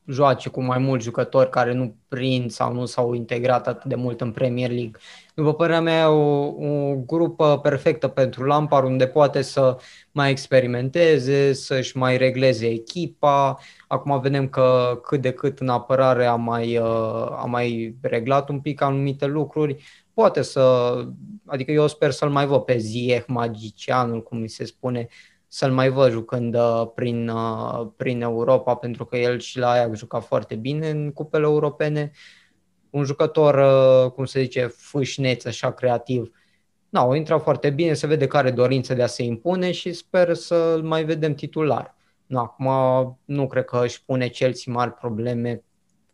joace 0.07 0.49
cu 0.49 0.63
mai 0.63 0.77
mulți 0.77 1.05
jucători 1.05 1.49
care 1.49 1.73
nu 1.73 1.95
prind 2.07 2.51
sau 2.51 2.73
nu 2.73 2.85
s-au 2.85 3.13
integrat 3.13 3.67
atât 3.67 3.89
de 3.89 3.95
mult 3.95 4.21
în 4.21 4.31
Premier 4.31 4.69
League. 4.69 4.99
După 5.35 5.53
părerea 5.53 5.81
mea, 5.81 6.09
o, 6.09 6.45
o 6.45 6.95
grupă 7.05 7.59
perfectă 7.63 8.07
pentru 8.07 8.43
Lampard, 8.43 8.85
unde 8.85 9.07
poate 9.07 9.41
să 9.41 9.77
mai 10.11 10.31
experimenteze, 10.31 11.53
să-și 11.53 11.97
mai 11.97 12.17
regleze 12.17 12.67
echipa. 12.67 13.57
Acum 13.87 14.19
vedem 14.19 14.47
că 14.47 14.99
cât 15.03 15.21
de 15.21 15.31
cât 15.31 15.59
în 15.59 15.69
apărare 15.69 16.25
a 16.25 16.35
mai, 16.35 16.77
uh, 16.77 17.31
a 17.31 17.45
mai 17.47 17.95
reglat 18.01 18.49
un 18.49 18.59
pic 18.59 18.81
anumite 18.81 19.25
lucruri. 19.25 19.83
Poate 20.13 20.41
să, 20.41 20.95
adică 21.45 21.71
eu 21.71 21.87
sper 21.87 22.11
să-l 22.11 22.29
mai 22.29 22.45
văd 22.45 22.61
pe 22.61 22.77
Ziyech, 22.77 23.25
magicianul, 23.27 24.23
cum 24.23 24.37
mi 24.37 24.49
se 24.49 24.65
spune, 24.65 25.07
să-l 25.47 25.71
mai 25.71 25.89
văd 25.89 26.11
jucând 26.11 26.55
uh, 26.55 26.87
prin, 26.95 27.29
uh, 27.29 27.87
prin 27.95 28.21
Europa, 28.21 28.75
pentru 28.75 29.05
că 29.05 29.17
el 29.17 29.39
și 29.39 29.57
la 29.57 29.71
aia 29.71 29.93
juca 29.93 30.19
foarte 30.19 30.55
bine 30.55 30.89
în 30.89 31.11
cupele 31.11 31.45
europene. 31.45 32.11
Un 32.89 33.03
jucător, 33.03 33.55
uh, 33.55 34.11
cum 34.11 34.25
se 34.25 34.41
zice, 34.41 34.65
fâșneț, 34.65 35.45
așa 35.45 35.71
creativ. 35.71 36.31
Na, 36.89 37.05
o 37.05 37.15
intra 37.15 37.39
foarte 37.39 37.69
bine, 37.69 37.93
se 37.93 38.07
vede 38.07 38.27
care 38.27 38.51
dorință 38.51 38.93
de 38.93 39.03
a 39.03 39.07
se 39.07 39.23
impune 39.23 39.71
și 39.71 39.93
sper 39.93 40.33
să-l 40.33 40.83
mai 40.83 41.03
vedem 41.03 41.33
titular. 41.33 41.95
Na, 42.25 42.41
acum 42.41 42.67
nu 43.25 43.47
cred 43.47 43.65
că 43.65 43.79
își 43.83 44.05
pune 44.05 44.27
Chelsea 44.27 44.73
mari 44.73 44.93
probleme 44.93 45.63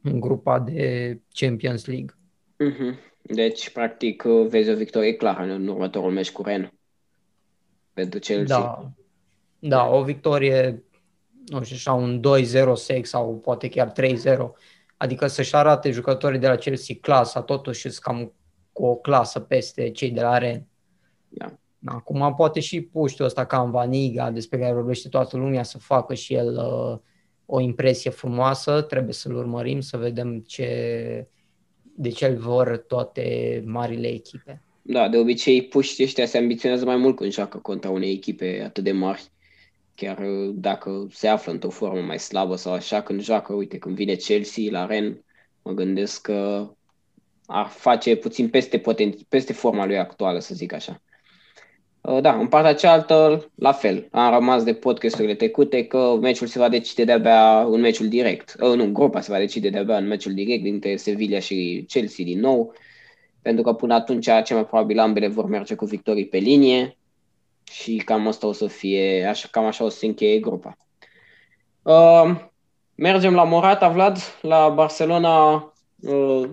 în 0.02 0.19
grupa 0.19 0.60
de 0.60 1.19
Champions 1.34 1.86
League. 1.86 2.15
Mm-hmm. 2.63 3.12
Deci, 3.22 3.69
practic, 3.69 4.24
vezi 4.48 4.69
o 4.69 4.76
victorie 4.76 5.13
clară 5.13 5.43
în 5.43 5.67
următorul 5.67 6.12
meci 6.12 6.32
cu 6.32 6.41
Ren 6.41 6.74
pentru 7.93 8.19
Chelsea. 8.19 8.60
Da, 8.60 8.91
da, 9.65 9.89
o 9.89 10.04
victorie, 10.04 10.84
nu 11.45 11.63
știu, 11.63 11.76
așa, 11.76 11.93
un 11.93 12.21
2-0 12.69 12.73
sex 12.73 13.10
sau 13.10 13.36
poate 13.36 13.69
chiar 13.69 13.91
3-0. 13.91 14.13
Adică 14.97 15.28
să-și 15.28 15.56
arate 15.56 15.91
jucătorii 15.91 16.39
de 16.39 16.47
la 16.47 16.56
Chelsea 16.56 16.95
clasa, 17.02 17.41
totuși 17.41 17.82
sunt 17.82 17.95
cam 17.95 18.34
cu 18.71 18.86
o 18.86 18.95
clasă 18.95 19.39
peste 19.39 19.89
cei 19.89 20.12
de 20.12 20.21
la 20.21 20.38
Ren. 20.38 20.67
Da. 21.30 21.58
Acum 21.86 22.34
poate 22.36 22.60
și 22.60 22.82
puștiul 22.82 23.28
ăsta 23.28 23.45
ca 23.45 23.62
în 23.62 23.71
Vaniga, 23.71 24.32
despre 24.32 24.60
care 24.60 24.73
vorbește 24.73 25.10
toată 25.10 25.38
lumea, 25.38 25.63
să 25.63 25.78
facă 25.78 26.13
și 26.13 26.34
el 26.34 26.58
uh, 26.58 26.99
o 27.45 27.60
impresie 27.60 28.12
frumoasă. 28.12 28.82
Trebuie 28.82 29.13
să-l 29.13 29.36
urmărim, 29.36 29.80
să 29.80 29.97
vedem 29.97 30.39
ce, 30.39 31.28
de 31.95 32.10
ce 32.10 32.26
îl 32.26 32.38
vor 32.38 32.78
toate 32.88 33.62
marile 33.65 34.08
echipe. 34.08 34.62
Da, 34.82 35.10
de 35.10 35.17
obicei 35.17 35.63
puștii 35.63 36.04
ăștia 36.04 36.26
se 36.26 36.38
ambiționează 36.38 36.86
mai 36.86 36.97
mult 36.97 37.15
când 37.15 37.32
joacă 37.32 37.58
contra 37.58 37.89
unei 37.89 38.12
echipe 38.12 38.63
atât 38.65 38.84
de 38.84 38.91
mari 38.91 39.32
chiar 39.95 40.17
uh, 40.17 40.53
dacă 40.56 41.08
se 41.12 41.27
află 41.27 41.51
într-o 41.51 41.69
formă 41.69 42.01
mai 42.01 42.19
slabă 42.19 42.56
sau 42.56 42.73
așa, 42.73 43.01
când 43.01 43.21
joacă, 43.21 43.53
uite, 43.53 43.77
când 43.77 43.95
vine 43.95 44.15
Chelsea 44.15 44.63
la 44.69 44.86
Ren, 44.86 45.23
mă 45.62 45.71
gândesc 45.71 46.21
că 46.21 46.69
ar 47.45 47.65
face 47.65 48.15
puțin 48.15 48.49
peste, 48.49 48.79
poten- 48.79 49.27
peste 49.29 49.53
forma 49.53 49.86
lui 49.86 49.97
actuală, 49.97 50.39
să 50.39 50.56
zic 50.56 50.73
așa. 50.73 51.01
Uh, 52.01 52.21
da, 52.21 52.34
în 52.34 52.47
partea 52.47 52.73
cealaltă, 52.73 53.51
la 53.56 53.71
fel. 53.71 54.08
Am 54.12 54.34
rămas 54.34 54.63
de 54.63 54.73
podcasturile 54.73 55.36
trecute 55.36 55.86
că 55.86 56.17
meciul 56.21 56.47
se 56.47 56.60
va 56.60 56.69
decide 56.69 57.03
de-abia 57.03 57.62
în 57.62 57.79
meciul 57.79 58.08
direct. 58.08 58.56
Uh, 58.60 58.75
nu, 58.75 58.91
grupa 58.91 59.21
se 59.21 59.32
va 59.32 59.38
decide 59.38 59.69
de-abia 59.69 59.97
în 59.97 60.08
meciul 60.08 60.34
direct 60.34 60.63
dintre 60.63 60.95
Sevilla 60.95 61.39
și 61.39 61.86
Chelsea 61.88 62.25
din 62.25 62.39
nou, 62.39 62.73
pentru 63.41 63.63
că 63.63 63.73
până 63.73 63.93
atunci, 63.93 64.25
cel 64.25 64.56
mai 64.56 64.65
probabil, 64.65 64.99
ambele 64.99 65.27
vor 65.27 65.45
merge 65.45 65.75
cu 65.75 65.86
victorii 65.86 66.27
pe 66.27 66.38
linie 66.38 66.97
și 67.71 67.95
cam 68.06 68.28
asta 68.28 68.47
o 68.47 68.52
să 68.52 68.67
fie, 68.67 69.26
așa, 69.26 69.47
cam 69.52 69.65
așa 69.65 69.84
o 69.84 69.89
să 69.89 69.97
se 69.97 70.06
încheie 70.06 70.39
grupa. 70.39 70.78
Uh, 71.82 72.36
mergem 72.95 73.34
la 73.34 73.43
Morata, 73.43 73.89
Vlad, 73.89 74.17
la 74.41 74.69
Barcelona 74.69 75.56
uh, 75.99 76.49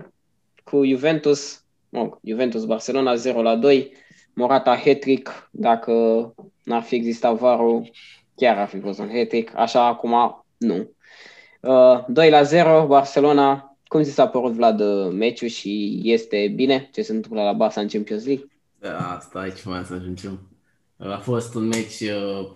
cu 0.63 0.85
Juventus, 0.85 1.63
oh, 1.91 2.11
Juventus 2.23 2.65
Barcelona 2.65 3.15
0 3.15 3.41
la 3.41 3.55
2, 3.55 3.93
Morata 4.33 4.77
hat-trick, 4.77 5.49
dacă 5.51 5.93
n-ar 6.63 6.81
fi 6.81 6.95
existat 6.95 7.35
varul, 7.35 7.89
chiar 8.35 8.57
ar 8.57 8.67
fi 8.67 8.79
fost 8.79 8.99
un 8.99 9.09
hat-trick, 9.09 9.55
așa 9.55 9.85
acum 9.85 10.45
nu. 10.57 10.91
Uh, 11.61 12.05
2 12.07 12.29
la 12.29 12.41
0, 12.43 12.85
Barcelona, 12.87 13.77
cum 13.87 14.03
ți 14.03 14.11
s-a 14.11 14.27
părut 14.27 14.51
Vlad 14.51 14.81
meciul 15.11 15.47
și 15.47 16.01
este 16.03 16.51
bine 16.55 16.89
ce 16.93 17.01
se 17.01 17.11
întâmplă 17.11 17.41
la 17.41 17.53
Barça 17.55 17.75
în 17.75 17.87
Champions 17.87 18.25
League? 18.25 18.45
Da, 18.79 19.17
stai 19.21 19.53
ce 19.53 19.69
mai 19.69 19.83
să 19.83 19.93
ajungem. 19.93 20.50
A 21.09 21.17
fost 21.17 21.55
un 21.55 21.67
meci 21.67 21.99
uh, 21.99 22.47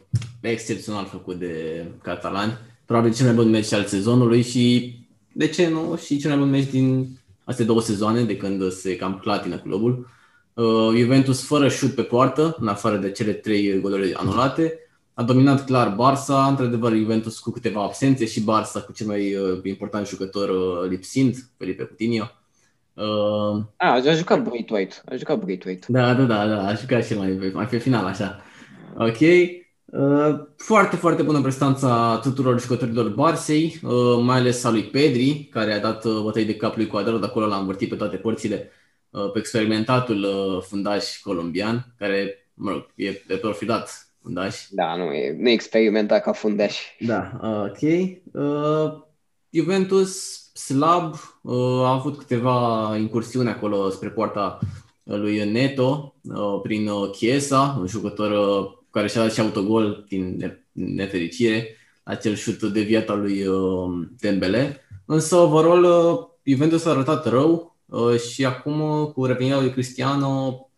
excepțional 0.42 1.06
făcut 1.06 1.40
de 1.40 1.86
catalani. 2.02 2.58
Probabil 2.86 3.14
cel 3.14 3.26
mai 3.26 3.36
bun 3.36 3.50
meci 3.50 3.74
al 3.74 3.86
sezonului 3.86 4.42
și, 4.42 4.96
de 5.34 5.48
ce 5.48 5.68
nu, 5.68 5.98
și 6.06 6.18
cel 6.18 6.30
mai 6.30 6.40
bun 6.40 6.50
meci 6.50 6.70
din 6.70 7.08
astea 7.44 7.66
două 7.66 7.82
sezoane 7.82 8.24
de 8.24 8.38
când 8.38 8.72
se 8.72 8.96
cam 8.96 9.20
clatină 9.22 9.58
clubul. 9.58 10.08
Uh, 10.54 10.94
Juventus 10.98 11.44
fără 11.44 11.68
șut 11.68 11.96
pe 11.96 12.02
poartă, 12.02 12.58
în 12.60 12.68
afară 12.68 12.98
de 12.98 13.12
cele 13.12 13.32
trei 13.32 13.80
goluri 13.80 14.14
anulate. 14.14 14.80
A 15.14 15.24
dominat 15.24 15.66
clar 15.66 15.96
Barça, 15.96 16.50
într-adevăr 16.50 16.96
Juventus 16.96 17.40
cu 17.40 17.52
câteva 17.52 17.84
absențe 17.84 18.26
și 18.26 18.44
Barça 18.44 18.86
cu 18.86 18.92
cel 18.92 19.08
mai 19.08 19.36
uh, 19.36 19.60
important 19.64 20.08
jucător 20.08 20.50
uh, 20.50 20.90
lipsind, 20.90 21.36
Felipe 21.58 21.84
Coutinho. 21.84 22.26
Uh, 22.96 23.64
a, 23.78 23.94
a 23.94 24.14
jucat 24.14 24.44
Braithwaite. 24.44 24.96
A 25.06 25.16
jucat 25.16 25.40
Braithwaite. 25.40 25.86
Da, 25.90 26.14
da, 26.14 26.24
da, 26.24 26.48
da, 26.48 26.68
a 26.68 26.74
jucat 26.74 27.06
și 27.06 27.14
mai, 27.18 27.52
mai 27.54 27.68
pe 27.68 27.78
final, 27.78 28.06
așa. 28.06 28.42
Ok. 28.98 29.20
Uh, 29.86 30.46
foarte, 30.58 30.96
foarte 30.96 31.22
bună 31.22 31.42
prestanța 31.42 32.20
tuturor 32.24 32.60
jucătorilor 32.60 33.10
Barsei, 33.10 33.80
uh, 33.84 34.22
mai 34.24 34.38
ales 34.38 34.64
a 34.64 34.70
lui 34.70 34.84
Pedri, 34.84 35.48
care 35.52 35.74
a 35.74 35.80
dat 35.80 36.06
uh, 36.06 36.22
bătăi 36.24 36.46
de 36.46 36.56
cap 36.56 36.76
lui 36.76 36.88
Cuadrado, 36.88 37.18
de 37.18 37.26
acolo 37.26 37.46
l-a 37.46 37.58
învârtit 37.58 37.90
pe 37.90 37.96
toate 37.96 38.18
părțile 38.18 38.72
uh, 39.10 39.32
pe 39.32 39.40
experimentatul 39.40 40.24
uh, 40.24 40.64
fundaș 40.68 41.20
colombian, 41.20 41.94
care, 41.98 42.50
mă 42.54 42.72
rog, 42.72 42.88
e, 42.96 43.08
e 43.28 43.36
perfidat 43.42 44.08
fundaș. 44.22 44.56
Da, 44.70 44.96
nu 44.96 45.14
e, 45.14 45.36
nu 45.40 45.50
e 45.50 45.54
experimentat 45.54 46.24
ca 46.24 46.32
fundaș. 46.32 46.80
Da, 47.00 47.32
uh, 47.42 47.70
ok. 47.70 47.82
Uh, 48.34 49.02
Juventus 49.50 50.44
slab, 50.58 51.14
uh, 51.42 51.84
a 51.84 51.92
avut 51.92 52.18
câteva 52.18 52.96
incursiuni 52.98 53.50
acolo 53.50 53.90
spre 53.90 54.10
poarta 54.10 54.60
lui 55.04 55.52
Neto 55.52 56.16
uh, 56.24 56.60
prin 56.64 56.90
Chiesa, 57.12 57.78
un 57.80 57.88
jucător 57.88 58.32
care 58.92 59.08
și-a 59.08 59.22
dat 59.22 59.34
și 59.34 59.40
autogol 59.40 60.06
din 60.08 60.56
nefericire, 60.72 61.76
acel 62.04 62.36
șut 62.36 62.64
deviat 62.64 63.10
al 63.10 63.20
lui 63.20 63.46
Dembele. 64.20 64.82
Însă, 65.06 65.36
overall, 65.36 65.86
Juventus 66.44 66.86
a 66.86 66.90
arătat 66.90 67.28
rău 67.28 67.78
și 68.32 68.46
acum, 68.46 69.06
cu 69.06 69.26
revenirea 69.26 69.60
lui 69.60 69.72
Cristiano, 69.72 70.70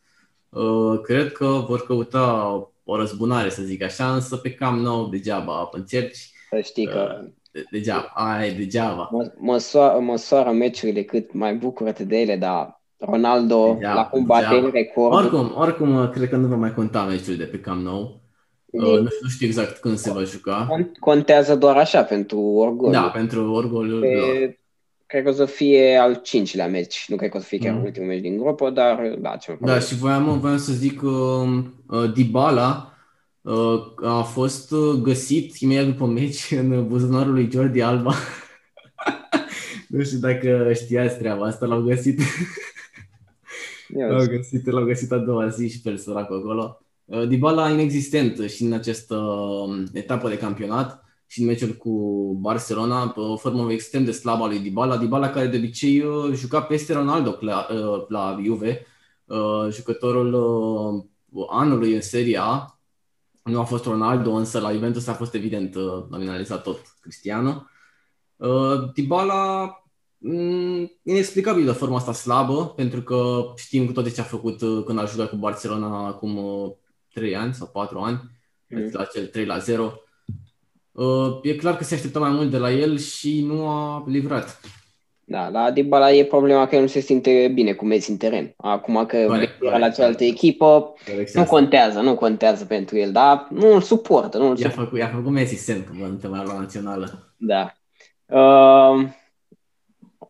cred 1.04 1.32
că 1.32 1.64
vor 1.68 1.86
căuta 1.86 2.52
o 2.84 2.98
răzbunare, 2.98 3.50
să 3.50 3.62
zic 3.62 3.84
așa, 3.84 4.14
însă 4.14 4.36
pe 4.36 4.54
cam 4.54 4.80
nou 4.80 5.08
degeaba 5.08 5.70
încerci. 5.72 6.32
Să 6.50 6.60
știi 6.64 6.86
că 6.86 7.28
degeaba, 7.72 8.12
ai 8.14 8.52
degeaba. 8.52 9.10
Mă, 9.12 9.32
măsoară, 9.38 10.00
măsoară 10.00 10.52
meciurile 10.52 11.04
cât 11.04 11.34
mai 11.34 11.56
bucură 11.56 11.94
de 12.08 12.18
ele, 12.18 12.36
dar 12.36 12.82
Ronaldo 12.98 13.74
degeaba, 13.74 13.96
la 13.96 14.06
cum 14.06 14.26
bate 14.26 14.70
record. 14.72 15.14
Oricum, 15.14 15.54
oricum, 15.56 16.10
cred 16.10 16.30
că 16.30 16.36
nu 16.36 16.48
va 16.48 16.56
mai 16.56 16.74
conta 16.74 17.04
meciul 17.04 17.36
de 17.36 17.44
pe 17.44 17.60
Camp 17.60 17.84
Nou. 17.84 18.22
Uh, 18.66 18.82
nu, 18.84 19.02
nu 19.02 19.30
știu 19.30 19.48
exact 19.48 19.78
când 19.78 19.98
se 19.98 20.12
va 20.12 20.24
juca. 20.24 20.68
Contează 21.00 21.56
doar 21.56 21.78
așa 21.78 22.04
pentru 22.04 22.40
orgoliu. 22.40 22.94
Da, 22.94 23.10
pentru 23.14 23.54
orgoliu. 23.54 24.00
Pe, 24.00 24.60
cred 25.06 25.24
că 25.24 25.30
o 25.30 25.34
să 25.34 25.46
fie 25.46 25.98
al 25.98 26.20
cincilea 26.24 26.68
meci. 26.68 27.06
Nu 27.08 27.16
cred 27.16 27.30
că 27.30 27.38
o 27.38 27.40
să 27.40 27.46
fie 27.46 27.58
chiar 27.58 27.74
mm. 27.74 27.84
ultimul 27.84 28.08
meci 28.08 28.22
din 28.22 28.38
grupă, 28.38 28.70
dar 28.70 29.16
da, 29.20 29.36
ce 29.36 29.58
Da, 29.62 29.80
și 29.80 29.96
voiam, 29.96 30.40
voiam 30.40 30.58
să 30.58 30.74
zic 30.74 31.00
că 31.00 31.08
uh, 31.08 32.14
Dybala 32.14 32.92
Uh, 32.92 32.97
a 34.04 34.22
fost 34.22 34.72
uh, 34.72 35.02
găsit 35.02 35.56
imediat 35.56 35.86
după 35.86 36.06
meci 36.06 36.52
în 36.62 36.88
buzunarul 36.88 37.34
lui 37.34 37.50
Jordi 37.52 37.82
Alba. 37.82 38.14
nu 39.90 40.04
știu 40.04 40.18
dacă 40.18 40.72
știați 40.74 41.18
treaba 41.18 41.46
asta, 41.46 41.66
l-au 41.66 41.82
găsit. 41.82 42.20
l-au 43.88 44.26
găsit, 44.26 44.66
l-au 44.66 44.86
găsit 44.86 45.12
a 45.12 45.18
doua 45.18 45.48
zi 45.48 45.70
și 45.70 45.82
pe 45.82 45.90
el 45.90 45.98
săracul 45.98 46.38
acolo. 46.38 46.82
Uh, 47.06 47.28
Dybala 47.28 47.70
inexistent 47.70 48.50
și 48.50 48.64
în 48.64 48.74
această 48.74 49.36
etapă 49.94 50.30
de 50.30 50.38
campionat 50.38 51.04
și 51.28 51.42
în 51.42 51.46
meciul 51.46 51.70
cu 51.70 51.92
Barcelona, 52.42 53.08
pe 53.08 53.20
o 53.20 53.38
formă 53.38 53.72
extrem 53.72 54.04
de 54.04 54.12
slabă 54.12 54.44
a 54.44 54.48
lui 54.48 54.60
Dybala. 54.60 54.98
Dybala 54.98 55.30
care 55.30 55.48
de 55.48 55.58
obicei 55.58 56.04
juca 56.34 56.62
peste 56.62 56.94
Ronaldo 56.94 57.38
la, 57.40 57.68
la 58.08 58.40
Juve, 58.44 58.86
jucătorul 59.72 60.36
anului 61.50 61.94
în 61.94 62.02
Serie 62.02 62.38
A, 62.42 62.77
nu 63.48 63.60
a 63.60 63.64
fost 63.64 63.86
Ronaldo, 63.86 64.32
însă 64.32 64.60
la 64.60 64.72
Juventus 64.72 65.08
a 65.08 65.14
fost 65.14 65.34
evident 65.34 65.76
uh, 65.76 66.04
nominalizat 66.10 66.64
tot 66.64 66.80
Cristiano. 67.02 67.66
Uh, 68.36 68.92
Dybala, 68.94 69.74
mm, 70.18 70.92
inexplicabil 71.04 71.66
de 71.66 71.72
forma 71.72 71.96
asta 71.96 72.14
slabă, 72.14 72.66
pentru 72.66 73.02
că 73.02 73.46
știm 73.56 73.86
cu 73.86 73.92
toate 73.92 74.10
ce 74.10 74.22
a 74.22 74.24
făcut 74.24 74.62
uh, 74.62 74.84
când 74.86 75.00
a 75.00 75.06
jucat 75.06 75.30
cu 75.30 75.36
Barcelona 75.36 76.08
acum 76.08 76.40
3 77.14 77.36
ani 77.36 77.54
sau 77.54 77.68
4 77.68 78.00
ani, 78.00 78.22
mm. 78.68 78.90
la 78.92 79.04
cel 79.04 79.26
3 79.26 79.46
la 79.46 79.58
0. 79.58 79.94
E 81.42 81.56
clar 81.56 81.78
că 81.78 81.84
se 81.84 81.96
aștepta 81.96 82.20
mai 82.20 82.32
mult 82.32 82.50
de 82.50 82.58
la 82.58 82.72
el 82.72 82.98
și 82.98 83.42
nu 83.42 83.68
a 83.70 84.04
livrat. 84.08 84.60
Da, 85.30 85.50
la 85.50 85.72
Dybala 85.72 86.12
e 86.12 86.24
problema 86.24 86.68
că 86.68 86.76
el 86.76 86.82
nu 86.82 86.88
se 86.88 87.00
simte 87.00 87.52
bine 87.54 87.74
cu 87.74 87.86
Messi 87.86 88.10
în 88.12 88.18
teren. 88.18 88.54
Acum 88.58 89.06
că 89.06 89.16
era 89.62 89.78
la 89.78 89.90
cealaltă 89.90 90.24
echipă, 90.24 90.94
nu 91.34 91.44
contează, 91.44 92.00
nu 92.00 92.16
contează 92.16 92.66
pentru 92.66 92.98
el, 92.98 93.12
dar 93.12 93.48
nu 93.50 93.74
îl 93.74 93.82
suportă. 93.82 94.38
Nu 94.38 94.50
îl 94.50 94.58
i-a, 94.58 94.70
făcut, 94.70 95.00
i-a 95.00 95.08
făcut 95.08 95.32
Messi 95.32 95.56
semn 95.56 95.84
că 95.84 96.08
nu 96.08 96.14
te 96.14 96.28
mai 96.28 96.44
la 96.46 96.54
națională. 96.54 97.34
Da. 97.38 97.74
Uh, 98.26 99.08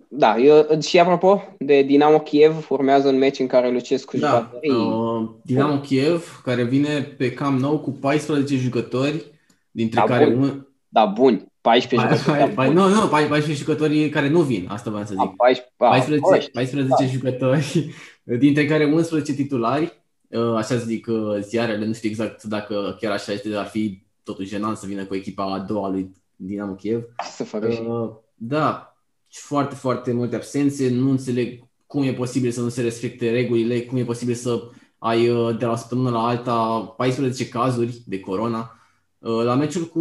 da, 0.07 0.37
eu, 0.37 0.79
și 0.81 0.99
apropo 0.99 1.43
de 1.59 1.81
Dinamo 1.81 2.19
Kiev, 2.19 2.67
urmează 2.69 3.07
un 3.07 3.17
meci 3.17 3.39
în 3.39 3.47
care 3.47 3.71
Lucescu 3.71 4.17
da, 4.17 4.51
uh, 4.61 5.29
Dinamo 5.43 5.79
Kiev, 5.79 6.41
care 6.43 6.63
vine 6.63 7.01
pe 7.17 7.31
cam 7.31 7.57
nou 7.57 7.79
cu 7.79 7.91
14 7.91 8.55
jucători, 8.55 9.25
dintre 9.71 9.99
da, 9.99 10.05
care 10.05 10.25
bun. 10.25 10.41
un... 10.41 10.66
Da, 10.87 11.05
buni. 11.05 11.45
14 11.61 12.17
jucători. 12.17 12.53
Pai, 12.53 12.73
nu, 12.73 12.87
nu, 12.87 13.07
14 13.07 13.53
jucători 13.53 14.09
care 14.09 14.29
nu 14.29 14.41
vin, 14.41 14.67
asta 14.69 14.89
vreau 14.89 15.05
să 15.05 15.11
zic. 15.11 15.19
A, 15.19 15.33
14, 15.37 15.71
14, 15.77 16.49
14 16.49 16.95
da. 16.99 17.05
jucători, 17.05 17.93
dintre 18.43 18.65
care 18.65 18.85
11 18.85 19.33
titulari, 19.33 20.03
uh, 20.27 20.55
așa 20.55 20.75
zic 20.75 21.07
uh, 21.07 21.37
ziarele, 21.41 21.85
nu 21.85 21.93
știu 21.93 22.09
exact 22.09 22.43
dacă 22.43 22.97
chiar 22.99 23.11
așa 23.11 23.31
este, 23.31 23.49
dar 23.49 23.59
ar 23.59 23.69
fi 23.69 24.03
totuși 24.23 24.49
jenant 24.49 24.77
să 24.77 24.85
vină 24.85 25.05
cu 25.05 25.15
echipa 25.15 25.53
a 25.53 25.59
doua 25.59 25.89
lui 25.89 26.11
Dinamo 26.35 26.73
Kiev. 26.73 27.03
Să 27.35 27.43
facă 27.43 27.69
și. 27.69 27.81
Uh, 27.87 28.09
da, 28.35 28.97
foarte, 29.29 29.75
foarte 29.75 30.11
multe 30.11 30.35
absențe, 30.35 30.89
nu 30.89 31.09
înțeleg 31.09 31.63
cum 31.87 32.03
e 32.03 32.13
posibil 32.13 32.51
să 32.51 32.61
nu 32.61 32.69
se 32.69 32.81
respecte 32.81 33.31
regulile, 33.31 33.81
cum 33.81 33.97
e 33.97 34.03
posibil 34.03 34.35
să 34.35 34.61
ai 34.97 35.25
de 35.57 35.65
la 35.65 35.75
săptămână 35.75 36.09
la 36.09 36.27
alta 36.27 36.79
14 36.97 37.49
cazuri 37.49 38.01
de 38.05 38.19
corona. 38.19 38.76
Uh, 39.19 39.43
la 39.43 39.55
meciul 39.55 39.85
cu 39.85 39.99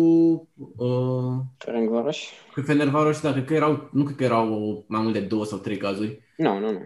uh, 0.76 1.44
Ferencvaros. 1.59 2.18
Cu 2.55 2.61
Fenerbahce, 2.61 3.20
da, 3.22 3.33
cred 3.33 3.44
că 3.44 3.55
erau, 3.55 3.88
nu 3.92 4.05
cred 4.05 4.16
că 4.16 4.24
erau 4.24 4.85
mai 4.88 5.00
mult 5.02 5.12
de 5.12 5.20
două 5.20 5.44
sau 5.44 5.59
trei 5.59 5.76
cazuri. 5.76 6.20
Nu, 6.37 6.59
nu, 6.59 6.72
nu. 6.72 6.81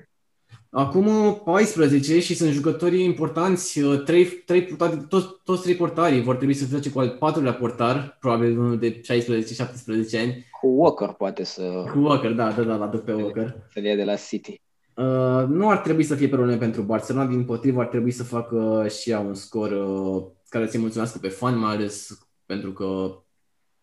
Acum 0.70 1.34
14 1.44 2.20
și 2.20 2.34
sunt 2.34 2.50
jucătorii 2.52 3.04
importanți, 3.04 3.80
uh, 3.80 4.02
trei, 4.02 4.24
trei, 4.24 4.66
toate, 4.76 4.96
toți, 5.08 5.26
toți 5.44 5.62
trei 5.62 5.74
portarii 5.74 6.22
vor 6.22 6.36
trebui 6.36 6.54
să 6.54 6.66
joace 6.68 6.90
cu 6.90 7.00
al 7.00 7.16
patrulea 7.18 7.54
portar, 7.54 8.16
probabil 8.20 8.58
unul 8.58 8.78
de 8.78 9.00
16-17 9.00 9.04
ani. 10.20 10.46
Cu 10.60 10.66
Walker 10.66 11.08
poate 11.08 11.44
să... 11.44 11.84
Cu 11.92 11.98
Walker, 11.98 12.32
da, 12.32 12.50
da, 12.50 12.62
da, 12.62 12.76
la 12.76 12.86
pe 12.86 13.12
Walker. 13.12 13.56
Să-l 13.72 13.84
ia 13.84 13.94
de 13.94 14.04
la 14.04 14.14
City. 14.14 14.60
Uh, 14.96 15.46
nu 15.48 15.70
ar 15.70 15.78
trebui 15.78 16.02
să 16.02 16.14
fie 16.14 16.28
probleme 16.28 16.56
pentru 16.56 16.82
Barcelona, 16.82 17.26
din 17.26 17.44
potrivă 17.44 17.80
ar 17.80 17.86
trebui 17.86 18.10
să 18.10 18.24
facă 18.24 18.86
și 19.00 19.10
ea 19.10 19.20
un 19.20 19.34
scor 19.34 19.70
uh, 19.70 20.22
care 20.50 20.68
să-i 20.68 20.80
mulțumească 20.80 21.18
pe 21.18 21.28
fani, 21.28 21.56
mai 21.56 21.74
ales 21.74 22.18
pentru 22.46 22.72
că 22.72 23.18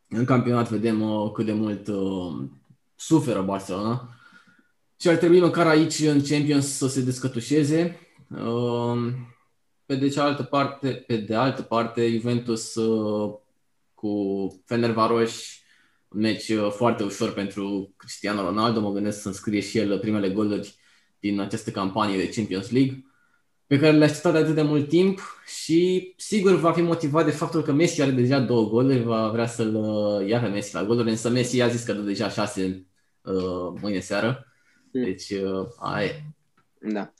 în 0.08 0.26
campionat 0.26 0.70
vedem 0.70 1.02
uh, 1.02 1.32
cât 1.32 1.46
de 1.46 1.54
mult 1.54 1.88
uh, 1.88 2.50
suferă 2.96 3.42
Barcelona 3.42 4.18
și 5.00 5.08
ar 5.08 5.16
trebui 5.16 5.40
măcar 5.40 5.68
aici 5.68 6.00
în 6.00 6.24
Champions 6.24 6.68
să 6.68 6.88
se 6.88 7.02
descătușeze. 7.02 8.00
Uh, 8.30 9.14
pe 9.86 9.96
de 9.96 10.10
cealaltă 10.10 10.44
parte, 10.44 10.92
pe 10.92 11.18
de 11.18 11.36
altă 11.36 11.62
parte, 11.62 12.10
Juventus 12.12 12.76
uh, 12.76 13.34
cu 13.94 14.64
Fenerbahce 14.66 15.32
un 16.08 16.20
meci 16.20 16.50
uh, 16.50 16.72
foarte 16.72 17.04
ușor 17.04 17.34
pentru 17.34 17.94
Cristiano 17.98 18.42
Ronaldo. 18.42 18.80
Mă 18.80 18.92
gândesc 18.92 19.22
să 19.22 19.32
scrie 19.32 19.60
și 19.60 19.78
el 19.78 20.00
primele 20.00 20.30
goluri 20.30 20.76
din 21.20 21.40
această 21.40 21.72
campanie 21.72 22.18
de 22.18 22.30
Champions 22.30 22.72
League 22.72 23.06
pe 23.68 23.80
care 23.80 23.98
le-a 23.98 24.08
așteptat 24.08 24.32
de 24.32 24.38
atât 24.38 24.56
de 24.56 24.62
mult 24.62 24.90
timp 24.90 25.20
și 25.46 26.14
sigur 26.18 26.56
va 26.56 26.72
fi 26.72 26.82
motivat 26.82 27.26
de 27.26 27.32
faptul 27.32 27.62
că 27.62 27.72
Messi 27.72 28.02
are 28.02 28.12
deja 28.12 28.40
două 28.40 28.70
goluri, 28.70 29.04
va 29.04 29.30
vrea 29.30 29.48
să-l 29.48 29.76
uh, 29.76 30.28
ia 30.28 30.40
pe 30.40 30.48
Messi 30.48 30.74
la 30.74 30.84
goluri, 30.84 31.10
însă 31.10 31.30
Messi 31.30 31.62
a 31.62 31.68
zis 31.68 31.84
că 31.84 31.94
dă 31.94 32.02
deja 32.02 32.30
șase 32.30 32.88
uh, 33.22 33.80
mâine 33.82 34.00
seară. 34.00 34.46
Hmm. 34.92 35.04
Deci, 35.04 35.30
uh, 35.30 35.68
aia 35.80 36.12
Da. 36.80 37.14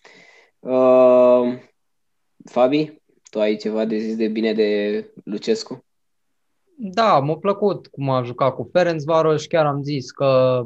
Uh, 0.60 1.60
Fabi, 2.46 3.02
tu 3.32 3.40
ai 3.40 3.56
ceva 3.56 3.86
de 3.86 3.98
zis 3.98 4.16
de 4.16 4.28
bine 4.28 4.54
de 4.54 5.12
Lucescu? 5.24 5.86
Da, 6.80 7.20
m-a 7.20 7.38
plăcut 7.38 7.88
cum 7.88 8.10
a 8.10 8.24
jucat 8.24 8.56
cu 8.56 8.70
Ferenc 8.72 9.02
Varoș, 9.02 9.46
chiar 9.46 9.66
am 9.66 9.84
zis 9.84 10.12
că 10.12 10.64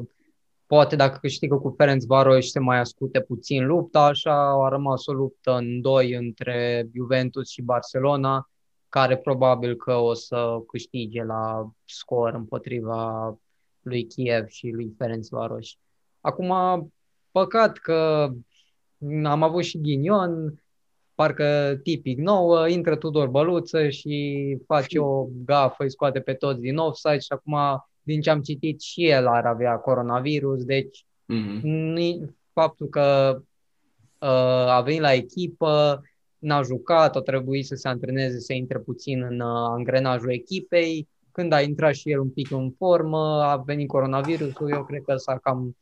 poate 0.71 0.95
dacă 0.95 1.17
câștigă 1.21 1.55
cu 1.55 1.73
Ferenc 1.77 2.01
Varoș 2.03 2.45
se 2.45 2.59
mai 2.59 2.79
ascute 2.79 3.21
puțin 3.21 3.65
lupta, 3.65 4.05
așa 4.05 4.65
a 4.65 4.69
rămas 4.69 5.05
o 5.05 5.13
luptă 5.13 5.51
în 5.55 5.81
doi 5.81 6.13
între 6.13 6.87
Juventus 6.95 7.49
și 7.49 7.61
Barcelona, 7.61 8.49
care 8.89 9.17
probabil 9.17 9.75
că 9.75 9.93
o 9.93 10.13
să 10.13 10.57
câștige 10.67 11.23
la 11.23 11.71
scor 11.85 12.33
împotriva 12.33 13.35
lui 13.81 14.07
Kiev 14.07 14.47
și 14.47 14.69
lui 14.69 14.93
Ferenc 14.97 15.25
Varoș. 15.29 15.73
Acum, 16.21 16.53
păcat 17.31 17.77
că 17.77 18.29
am 19.23 19.43
avut 19.43 19.63
și 19.63 19.81
ghinion, 19.81 20.63
parcă 21.15 21.79
tipic 21.83 22.17
nouă, 22.17 22.67
intră 22.67 22.95
Tudor 22.95 23.27
Băluță 23.27 23.89
și 23.89 24.57
face 24.65 24.99
o 24.99 25.27
gafă, 25.45 25.83
îi 25.83 25.91
scoate 25.91 26.19
pe 26.19 26.33
toți 26.33 26.61
din 26.61 26.77
offside 26.77 27.19
și 27.19 27.31
acum, 27.31 27.57
din 28.11 28.21
ce 28.21 28.29
am 28.29 28.41
citit, 28.41 28.81
și 28.81 29.07
el 29.07 29.27
ar 29.27 29.45
avea 29.45 29.75
coronavirus, 29.75 30.63
deci 30.63 31.05
mm-hmm. 31.33 32.29
faptul 32.53 32.87
că 32.87 33.37
uh, 34.19 34.69
a 34.69 34.81
venit 34.81 35.01
la 35.01 35.13
echipă, 35.13 36.01
n-a 36.37 36.61
jucat, 36.61 37.15
a 37.15 37.21
trebuit 37.21 37.65
să 37.65 37.75
se 37.75 37.87
antreneze, 37.87 38.39
să 38.39 38.53
intre 38.53 38.79
puțin 38.79 39.23
în 39.23 39.39
uh, 39.39 39.69
angrenajul 39.69 40.31
echipei, 40.31 41.07
când 41.31 41.51
a 41.51 41.61
intrat 41.61 41.93
și 41.93 42.11
el 42.11 42.19
un 42.19 42.29
pic 42.29 42.51
în 42.51 42.71
formă, 42.71 43.43
a 43.43 43.57
venit 43.57 43.87
coronavirusul, 43.87 44.69
eu 44.69 44.85
cred 44.85 45.01
că 45.01 45.15
s-a 45.15 45.37
cam 45.37 45.75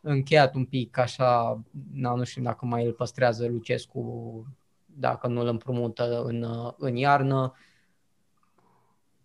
încheiat 0.00 0.54
un 0.54 0.64
pic 0.64 0.98
așa, 0.98 1.60
na, 1.92 2.14
nu 2.14 2.24
știu 2.24 2.42
dacă 2.42 2.66
mai 2.66 2.84
îl 2.84 2.92
păstrează 2.92 3.46
Lucescu, 3.46 4.44
dacă 4.84 5.26
nu 5.26 5.40
îl 5.40 5.46
împrumută 5.46 6.22
în, 6.22 6.46
în 6.78 6.96
iarnă. 6.96 7.54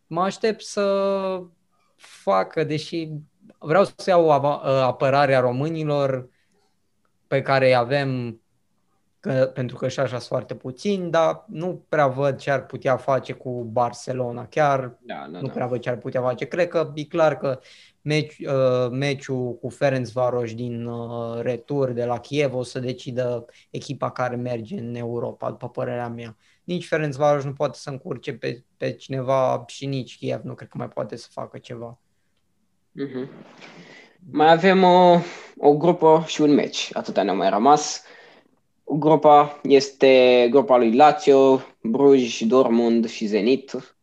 Mă 0.08 0.22
aștept 0.22 0.62
să 0.62 1.44
facă, 2.00 2.64
deși 2.64 3.10
vreau 3.60 3.84
să 3.84 4.10
iau 4.10 4.30
apărarea 4.82 5.40
românilor 5.40 6.30
pe 7.28 7.42
care 7.42 7.66
îi 7.68 7.76
avem 7.76 8.42
că, 9.20 9.52
pentru 9.54 9.76
că 9.76 9.88
și 9.88 10.00
așa 10.00 10.18
sunt 10.18 10.28
foarte 10.28 10.56
puțini, 10.56 11.12
dar 11.12 11.46
nu 11.48 11.86
prea 11.90 12.08
văd 12.08 12.38
ce 12.38 12.52
ar 12.52 12.66
putea 12.66 12.98
face 12.98 13.34
cu 13.34 13.64
Barcelona. 13.64 14.48
Chiar 14.48 14.98
da, 15.00 15.28
da, 15.32 15.40
nu 15.40 15.48
da. 15.48 15.54
prea 15.54 15.68
văd 15.68 15.80
ce 15.80 15.90
ar 15.90 15.98
putea 15.98 16.22
face. 16.22 16.46
Cred 16.46 16.68
că 16.68 16.92
e 16.96 17.04
clar 17.04 17.38
că 17.38 17.60
meci, 18.10 18.38
uh, 18.38 18.90
meciul 18.92 19.58
cu 19.62 19.70
Ferenc 19.70 20.08
Varoș 20.08 20.54
din 20.54 20.86
uh, 20.86 21.42
retur 21.42 21.92
de 21.92 22.06
la 22.06 22.20
Kiev 22.20 22.54
o 22.54 22.64
să 22.64 22.80
decidă 22.80 23.46
echipa 23.70 24.12
care 24.12 24.36
merge 24.36 24.80
în 24.80 24.96
Europa, 24.96 25.50
după 25.50 25.70
părerea 25.70 26.08
mea. 26.08 26.38
Nici 26.64 26.88
Ferenc 26.88 27.14
Varoș 27.14 27.44
nu 27.44 27.54
poate 27.54 27.78
să 27.78 27.90
încurce 27.90 28.34
pe, 28.34 28.64
pe 28.78 28.92
cineva 28.92 29.64
și 29.68 29.86
nici 29.86 30.18
Kiev 30.18 30.42
nu 30.44 30.54
cred 30.54 30.68
că 30.68 30.78
mai 30.78 30.88
poate 30.88 31.16
să 31.16 31.28
facă 31.32 31.58
ceva. 31.58 32.00
Mm-hmm. 32.92 33.28
Mai 34.32 34.52
avem 34.52 34.84
o, 34.84 35.18
o 35.58 35.78
grupă 35.78 36.24
și 36.28 36.42
un 36.42 36.54
meci, 36.54 36.90
atâta 36.94 37.24
ne-a 37.24 37.34
mai 37.34 37.50
rămas. 37.50 38.04
Grupa 38.84 39.60
este 39.64 40.48
grupa 40.50 40.78
lui 40.78 40.96
Lazio, 40.96 41.62
Bruj, 41.82 42.42
Dortmund 42.42 43.10
și 43.10 43.26
Zenit. 43.26 43.96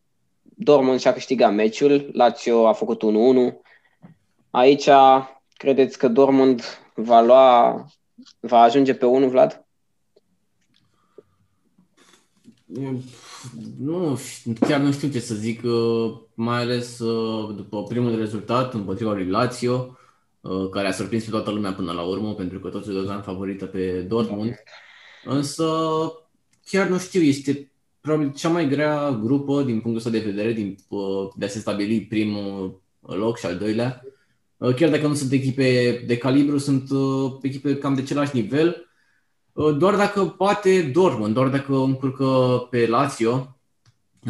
Dortmund 0.42 1.00
și-a 1.00 1.12
câștigat 1.12 1.54
meciul, 1.54 2.10
Lazio 2.12 2.66
a 2.66 2.72
făcut 2.72 3.02
1-1. 3.02 3.65
Aici 4.50 4.88
credeți 5.56 5.98
că 5.98 6.08
Dortmund 6.08 6.62
va 6.94 7.20
lua, 7.20 7.84
va 8.40 8.60
ajunge 8.60 8.94
pe 8.94 9.06
1, 9.06 9.28
Vlad? 9.28 9.66
Nu, 13.78 14.18
chiar 14.60 14.80
nu 14.80 14.92
știu 14.92 15.08
ce 15.08 15.20
să 15.20 15.34
zic, 15.34 15.62
uh, 15.64 16.18
mai 16.34 16.60
ales 16.60 16.98
uh, 16.98 17.54
după 17.56 17.82
primul 17.82 18.16
rezultat 18.16 18.74
împotriva 18.74 19.12
lui 19.12 19.26
Lazio, 19.26 19.96
uh, 20.40 20.68
care 20.70 20.86
a 20.86 20.92
surprins 20.92 21.24
pe 21.24 21.30
toată 21.30 21.50
lumea 21.50 21.72
până 21.72 21.92
la 21.92 22.02
urmă, 22.02 22.34
pentru 22.34 22.60
că 22.60 22.68
toți 22.68 22.88
îl 22.88 23.22
favorită 23.24 23.66
pe 23.66 24.00
Dortmund. 24.00 24.54
Însă, 25.24 25.66
chiar 26.64 26.88
nu 26.88 26.98
știu, 26.98 27.20
este 27.20 27.70
probabil 28.00 28.32
cea 28.32 28.48
mai 28.48 28.68
grea 28.68 29.10
grupă 29.10 29.62
din 29.62 29.80
punctul 29.80 29.96
ăsta 29.96 30.10
de 30.10 30.30
vedere, 30.30 30.52
din, 30.52 30.76
de 31.36 31.44
a 31.44 31.48
se 31.48 31.58
stabili 31.58 32.06
primul 32.06 32.80
loc 33.00 33.38
și 33.38 33.46
al 33.46 33.56
doilea. 33.56 34.02
Uh, 34.58 34.74
chiar 34.74 34.90
dacă 34.90 35.06
nu 35.06 35.14
sunt 35.14 35.32
echipe 35.32 36.02
de 36.06 36.16
calibru, 36.16 36.58
sunt 36.58 36.90
uh, 36.90 37.32
echipe 37.42 37.76
cam 37.76 37.94
de 37.94 38.00
același 38.00 38.36
nivel. 38.36 38.86
Uh, 39.52 39.76
doar 39.76 39.96
dacă 39.96 40.24
poate 40.24 40.82
Dortmund, 40.82 41.34
doar 41.34 41.48
dacă 41.48 41.74
încurcă 41.74 42.26
pe 42.70 42.86
Lazio, 42.86 43.56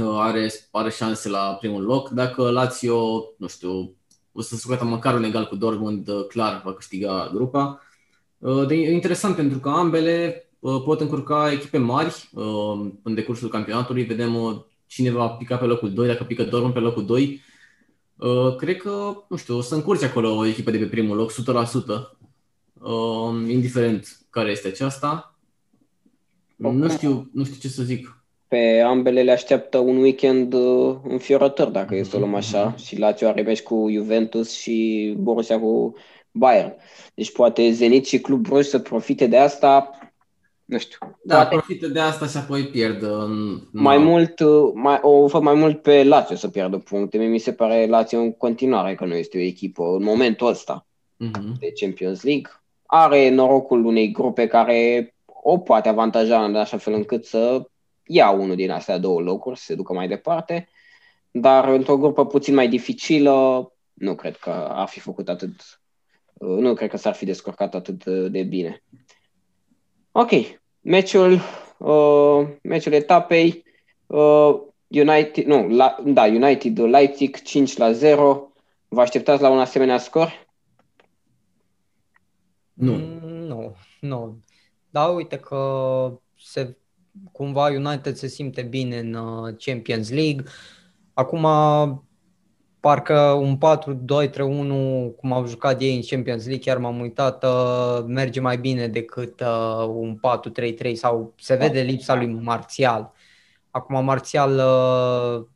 are, 0.00 0.50
are 0.70 0.90
șanse 0.90 1.28
la 1.28 1.56
primul 1.60 1.82
loc. 1.82 2.08
Dacă 2.08 2.50
Lazio, 2.50 3.24
nu 3.38 3.46
știu, 3.46 3.94
o 4.32 4.40
să 4.40 4.56
se 4.56 4.84
măcar 4.84 5.14
un 5.14 5.24
egal 5.24 5.46
cu 5.46 5.56
Dortmund, 5.56 6.08
clar 6.28 6.62
va 6.64 6.74
câștiga 6.74 7.30
grupa. 7.34 7.80
De, 8.66 8.74
interesant 8.74 9.36
pentru 9.36 9.58
că 9.58 9.68
ambele 9.68 10.48
pot 10.84 11.00
încurca 11.00 11.52
echipe 11.52 11.78
mari 11.78 12.30
în 13.02 13.14
decursul 13.14 13.48
campionatului. 13.48 14.04
Vedem 14.04 14.64
cine 14.86 15.10
va 15.10 15.28
pica 15.28 15.56
pe 15.56 15.64
locul 15.64 15.92
2, 15.92 16.06
dacă 16.06 16.24
pică 16.24 16.42
Dortmund 16.42 16.74
pe 16.74 16.80
locul 16.80 17.06
2 17.06 17.40
Uh, 18.18 18.56
cred 18.56 18.76
că, 18.76 19.22
nu 19.28 19.36
știu, 19.36 19.56
o 19.56 19.60
să 19.60 19.74
încurce 19.74 20.04
acolo 20.04 20.36
o 20.36 20.46
echipă 20.46 20.70
de 20.70 20.78
pe 20.78 20.84
primul 20.84 21.16
loc, 21.16 21.32
100%, 21.32 22.16
uh, 22.80 23.50
indiferent 23.50 24.18
care 24.30 24.50
este 24.50 24.68
aceasta. 24.68 25.36
Okay. 26.62 26.76
Nu 26.76 26.88
știu, 26.88 27.30
nu 27.32 27.44
știu 27.44 27.56
ce 27.60 27.68
să 27.68 27.82
zic. 27.82 28.24
Pe 28.48 28.80
ambele 28.80 29.22
le 29.22 29.30
așteaptă 29.30 29.78
un 29.78 29.96
weekend 29.96 30.52
uh, 30.52 30.96
înfiorător, 31.08 31.68
dacă 31.68 31.94
mm-hmm. 31.94 31.98
e 31.98 32.02
să 32.02 32.18
luăm 32.18 32.34
așa. 32.34 32.74
Mm-hmm. 32.74 32.84
Și 32.84 32.98
Lazio 32.98 33.28
are 33.28 33.42
meci 33.42 33.62
cu 33.62 33.88
Juventus 33.90 34.58
și 34.58 35.14
Borussia 35.18 35.60
cu 35.60 35.94
Bayern. 36.30 36.74
Deci 37.14 37.32
poate 37.32 37.70
Zenit 37.70 38.06
și 38.06 38.20
Club 38.20 38.40
Brugge 38.40 38.68
să 38.68 38.78
profite 38.78 39.26
de 39.26 39.36
asta 39.36 39.90
nu 40.66 40.78
știu. 40.78 41.18
Da, 41.22 41.34
poate... 41.34 41.48
profită 41.54 41.86
de 41.86 42.00
asta 42.00 42.26
și 42.26 42.36
apoi 42.36 42.66
pierd. 42.66 43.02
În... 43.02 43.60
Mai 43.72 43.98
mult, 43.98 44.40
mai, 44.74 44.98
o 45.02 45.26
văd 45.26 45.42
mai 45.42 45.54
mult 45.54 45.82
pe 45.82 46.04
Lazio 46.04 46.36
să 46.36 46.48
pierdă 46.48 46.78
puncte. 46.78 47.18
Mi 47.18 47.38
se 47.38 47.52
pare 47.52 47.86
Lazio 47.86 48.18
în 48.18 48.32
continuare 48.32 48.94
că 48.94 49.04
nu 49.04 49.14
este 49.14 49.38
o 49.38 49.40
echipă 49.40 49.82
în 49.82 50.02
momentul 50.02 50.46
ăsta 50.46 50.86
uh-huh. 51.24 51.58
de 51.58 51.72
Champions 51.80 52.22
League. 52.22 52.50
Are 52.86 53.30
norocul 53.30 53.84
unei 53.84 54.10
grupe 54.10 54.46
care 54.46 55.14
o 55.26 55.58
poate 55.58 55.88
avantaja 55.88 56.44
în 56.44 56.56
așa 56.56 56.76
fel 56.76 56.92
încât 56.92 57.24
să 57.24 57.68
ia 58.06 58.30
unul 58.30 58.56
din 58.56 58.70
astea 58.70 58.98
două 58.98 59.20
locuri, 59.20 59.58
să 59.58 59.64
se 59.64 59.74
ducă 59.74 59.92
mai 59.92 60.08
departe, 60.08 60.68
dar 61.30 61.68
într-o 61.68 61.96
grupă 61.96 62.26
puțin 62.26 62.54
mai 62.54 62.68
dificilă, 62.68 63.32
nu 63.92 64.14
cred 64.14 64.36
că 64.36 64.50
ar 64.50 64.88
fi 64.88 65.00
făcut 65.00 65.28
atât, 65.28 65.80
nu 66.40 66.74
cred 66.74 66.90
că 66.90 66.96
s-ar 66.96 67.14
fi 67.14 67.24
descurcat 67.24 67.74
atât 67.74 68.04
de 68.04 68.42
bine. 68.42 68.82
Ok, 70.18 70.30
meciul, 70.80 71.40
uh, 71.78 72.48
meciul 72.62 72.92
etapei, 72.92 73.64
uh, 74.06 74.60
United, 74.88 75.44
nu, 75.44 75.68
la, 75.68 75.96
da, 76.04 76.24
United 76.24 76.78
Leipzig 76.78 77.42
5 77.42 77.76
la 77.76 77.92
0. 77.92 78.52
Vă 78.88 79.00
așteptați 79.00 79.42
la 79.42 79.50
un 79.50 79.58
asemenea 79.58 79.98
scor? 79.98 80.46
Nu. 82.72 82.92
Mm, 82.92 83.28
nu, 83.28 83.76
nu. 84.00 84.42
Da, 84.90 85.04
uite 85.06 85.38
că 85.38 86.20
se, 86.38 86.76
cumva 87.32 87.68
United 87.68 88.14
se 88.14 88.26
simte 88.26 88.62
bine 88.62 88.98
în 88.98 89.14
uh, 89.14 89.54
Champions 89.58 90.10
League. 90.10 90.44
Acum 91.14 91.46
parcă 92.86 93.20
un 93.20 93.56
4-2-3-1, 93.56 95.16
cum 95.16 95.32
au 95.32 95.46
jucat 95.46 95.80
ei 95.80 95.96
în 95.96 96.02
Champions 96.02 96.46
League, 96.46 96.64
chiar 96.64 96.78
m-am 96.78 97.00
uitat, 97.00 97.44
uh, 97.44 98.04
merge 98.06 98.40
mai 98.40 98.58
bine 98.58 98.88
decât 98.88 99.40
uh, 99.40 99.86
un 99.88 100.18
4-3-3 100.88 100.92
sau 100.92 101.34
se 101.38 101.54
vede 101.54 101.80
lipsa 101.80 102.14
lui 102.14 102.26
Marțial. 102.26 103.12
Acum 103.70 104.04
Marțial 104.04 104.52
uh, 104.54 105.46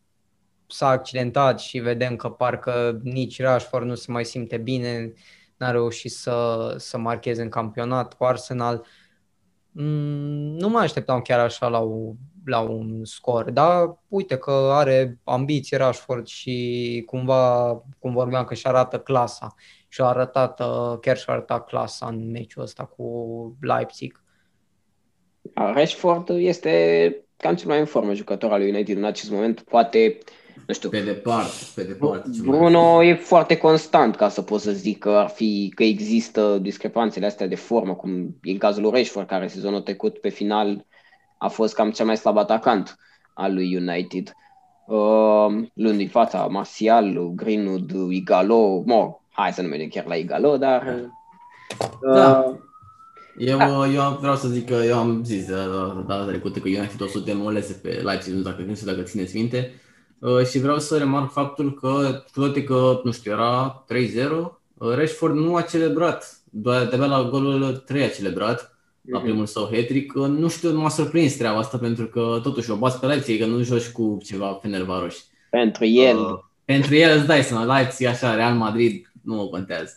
s-a 0.67 0.89
accidentat 0.89 1.61
și 1.61 1.79
vedem 1.79 2.17
că 2.17 2.29
parcă 2.29 3.01
nici 3.03 3.41
Rashford 3.41 3.87
nu 3.87 3.95
se 3.95 4.13
mai 4.13 4.25
simte 4.25 4.57
bine, 4.57 5.13
n-a 5.57 5.71
reușit 5.71 6.11
să, 6.11 6.75
să 6.79 6.99
marcheze 6.99 7.43
în 7.43 7.49
campionat 7.49 8.15
cu 8.15 8.25
Arsenal. 8.25 8.87
Mm, 9.73 10.57
nu 10.57 10.69
mă 10.69 10.79
așteptam 10.79 11.21
chiar 11.21 11.39
așa 11.41 11.69
la 11.69 11.81
o 11.81 12.13
la 12.45 12.61
un 12.61 13.05
scor, 13.05 13.51
dar 13.51 13.99
uite 14.09 14.37
că 14.37 14.71
are 14.73 15.19
ambiții 15.25 15.77
Rashford 15.77 16.27
și 16.27 17.03
cumva, 17.07 17.73
cum 17.99 18.13
vorbeam, 18.13 18.45
că 18.45 18.55
și 18.55 18.67
arată 18.67 18.99
clasa 18.99 19.55
și 19.89 20.01
a 20.01 20.05
arătat, 20.05 20.61
uh, 20.61 20.99
chiar 21.01 21.17
și-a 21.17 21.33
arătat 21.33 21.67
clasa 21.67 22.07
în 22.07 22.31
meciul 22.31 22.63
ăsta 22.63 22.85
cu 22.85 23.57
Leipzig. 23.61 24.23
Rashford 25.55 26.29
este 26.29 27.25
cam 27.37 27.55
cel 27.55 27.69
mai 27.69 27.79
în 27.79 27.85
formă 27.85 28.15
jucător 28.15 28.53
al 28.53 28.59
lui 28.59 28.69
United 28.69 28.97
în 28.97 29.05
acest 29.05 29.31
moment, 29.31 29.61
poate 29.61 30.19
nu 30.67 30.75
știu. 30.75 30.89
Pe 30.89 31.01
departe, 31.01 31.65
pe 31.75 31.83
departe. 31.83 32.29
Bruno 32.43 33.03
e 33.03 33.15
foarte 33.15 33.57
constant, 33.57 34.17
ca 34.17 34.29
să 34.29 34.43
pot 34.43 34.61
să 34.61 34.73
zic 34.73 34.99
că 34.99 35.09
ar 35.09 35.29
fi, 35.29 35.73
că 35.75 35.83
există 35.83 36.59
discrepanțele 36.59 37.27
astea 37.27 37.47
de 37.47 37.55
formă, 37.55 37.95
cum 37.95 38.37
e 38.43 38.51
în 38.51 38.59
cazul 38.59 38.83
lui 38.83 38.91
Rashford, 38.91 39.27
care 39.27 39.47
sezonul 39.47 39.81
trecut 39.81 40.19
pe 40.19 40.29
final 40.29 40.87
a 41.41 41.49
fost 41.49 41.75
cam 41.75 41.91
cel 41.91 42.07
mai 42.07 42.17
slab 42.17 42.37
atacant 42.37 42.99
al 43.35 43.55
lui 43.55 43.77
United. 43.77 44.33
Uh, 44.87 45.69
luând 45.75 45.97
din 45.97 46.09
fața 46.09 46.47
Martial, 46.47 47.33
Greenwood, 47.35 47.91
Igalo, 48.11 48.83
mo, 48.87 49.21
hai 49.31 49.53
să 49.53 49.63
nu 49.63 49.69
mergem 49.69 49.89
chiar 49.89 50.07
la 50.07 50.15
Igalo, 50.15 50.57
dar... 50.57 51.11
Da. 52.15 52.45
Uh, 52.47 52.57
Eu, 53.37 53.59
da. 53.59 53.87
eu 53.87 54.17
vreau 54.21 54.37
să 54.37 54.49
zic 54.49 54.67
că 54.67 54.75
eu 54.75 54.99
am 54.99 55.25
zis 55.25 55.47
de 55.47 55.55
data 56.07 56.25
trecută 56.25 56.59
că 56.59 56.69
United 56.69 57.01
o 57.01 57.07
să 57.07 57.19
demoleze 57.19 57.73
pe 57.83 57.89
Leipzig, 57.89 58.35
nu 58.35 58.41
dacă, 58.41 58.63
nu 58.63 58.75
știu 58.75 58.87
dacă 58.87 59.03
țineți 59.03 59.37
minte. 59.37 59.75
Uh, 60.19 60.45
și 60.45 60.59
vreau 60.59 60.79
să 60.79 60.99
remarc 60.99 61.33
faptul 61.33 61.75
că, 61.75 62.23
cu 62.33 62.41
toate 62.41 62.65
că, 62.65 63.01
nu 63.05 63.13
știu, 63.13 63.33
era 63.33 63.85
3-0, 63.89 64.31
uh, 64.31 64.95
Rashford 64.95 65.35
nu 65.35 65.57
a 65.57 65.63
celebrat, 65.63 66.41
doar 66.51 66.85
de 66.85 66.97
la 66.97 67.29
golul 67.31 67.77
3 67.77 68.03
a 68.03 68.09
celebrat, 68.09 68.77
la 69.03 69.19
Mhm. 69.19 69.27
primul 69.27 69.47
său 69.47 69.69
hat-trick. 69.73 70.15
Uh, 70.15 70.27
Nu 70.27 70.49
știu, 70.49 70.79
m-a 70.79 70.89
surprins 70.89 71.37
treaba 71.37 71.59
asta 71.59 71.79
pentru 71.79 72.07
că 72.07 72.41
totuși 72.43 72.71
o 72.71 72.77
bați 72.77 73.01
pe 73.01 73.07
Leipzig, 73.07 73.41
că 73.41 73.47
nu 73.47 73.63
joci 73.63 73.89
cu 73.89 74.19
ceva 74.25 74.59
Fenerbahce. 74.63 75.17
pentru 75.51 75.85
el, 75.85 76.19
Uh, 76.19 76.39
pentru 76.65 76.95
el 76.95 77.17
îți 77.19 77.27
dai 77.27 77.43
seama, 77.43 77.77
Leipzig 77.77 78.07
așa, 78.07 78.35
Real 78.35 78.55
Madrid, 78.55 79.13
nu 79.23 79.35
mă 79.35 79.45
contează. 79.47 79.93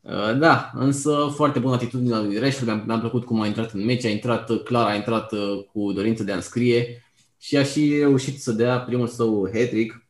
Uh, 0.00 0.38
da, 0.38 0.70
însă 0.74 1.32
foarte 1.34 1.58
bună 1.58 1.74
atitudine 1.74 2.16
lui 2.18 2.38
Rashford, 2.38 2.66
mi-a, 2.66 2.82
mi-a 2.86 2.98
plăcut 2.98 3.24
cum 3.24 3.40
a 3.40 3.46
intrat 3.46 3.72
în 3.72 3.84
meci, 3.84 4.04
a 4.04 4.08
intrat 4.08 4.50
uh, 4.50 4.62
clar, 4.62 4.90
a 4.90 4.94
intrat 4.94 5.32
uh, 5.32 5.64
cu 5.72 5.92
dorință 5.92 6.22
de 6.24 6.32
a 6.32 6.34
înscrie 6.34 7.04
și 7.38 7.56
a 7.56 7.62
și 7.62 7.96
reușit 7.98 8.40
să 8.40 8.52
dea 8.52 8.78
primul 8.80 9.06
său 9.06 9.48
hat-trick. 9.54 10.02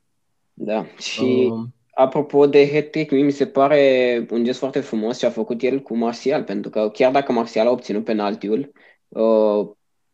da. 0.54 0.86
Și 0.98 1.48
Uh, 1.52 1.64
apropo 1.98 2.46
de 2.46 2.70
hat-trick, 2.72 3.10
mie 3.10 3.22
mi 3.22 3.30
se 3.30 3.46
pare 3.46 4.26
un 4.30 4.44
gest 4.44 4.58
foarte 4.58 4.80
frumos 4.80 5.18
ce 5.18 5.26
a 5.26 5.30
făcut 5.30 5.62
el 5.62 5.80
cu 5.80 5.96
Martial, 5.96 6.42
pentru 6.42 6.70
că 6.70 6.90
chiar 6.92 7.12
dacă 7.12 7.32
Martial 7.32 7.66
a 7.66 7.70
obținut 7.70 8.04
penaltiul, 8.04 8.72
uh, 9.08 9.68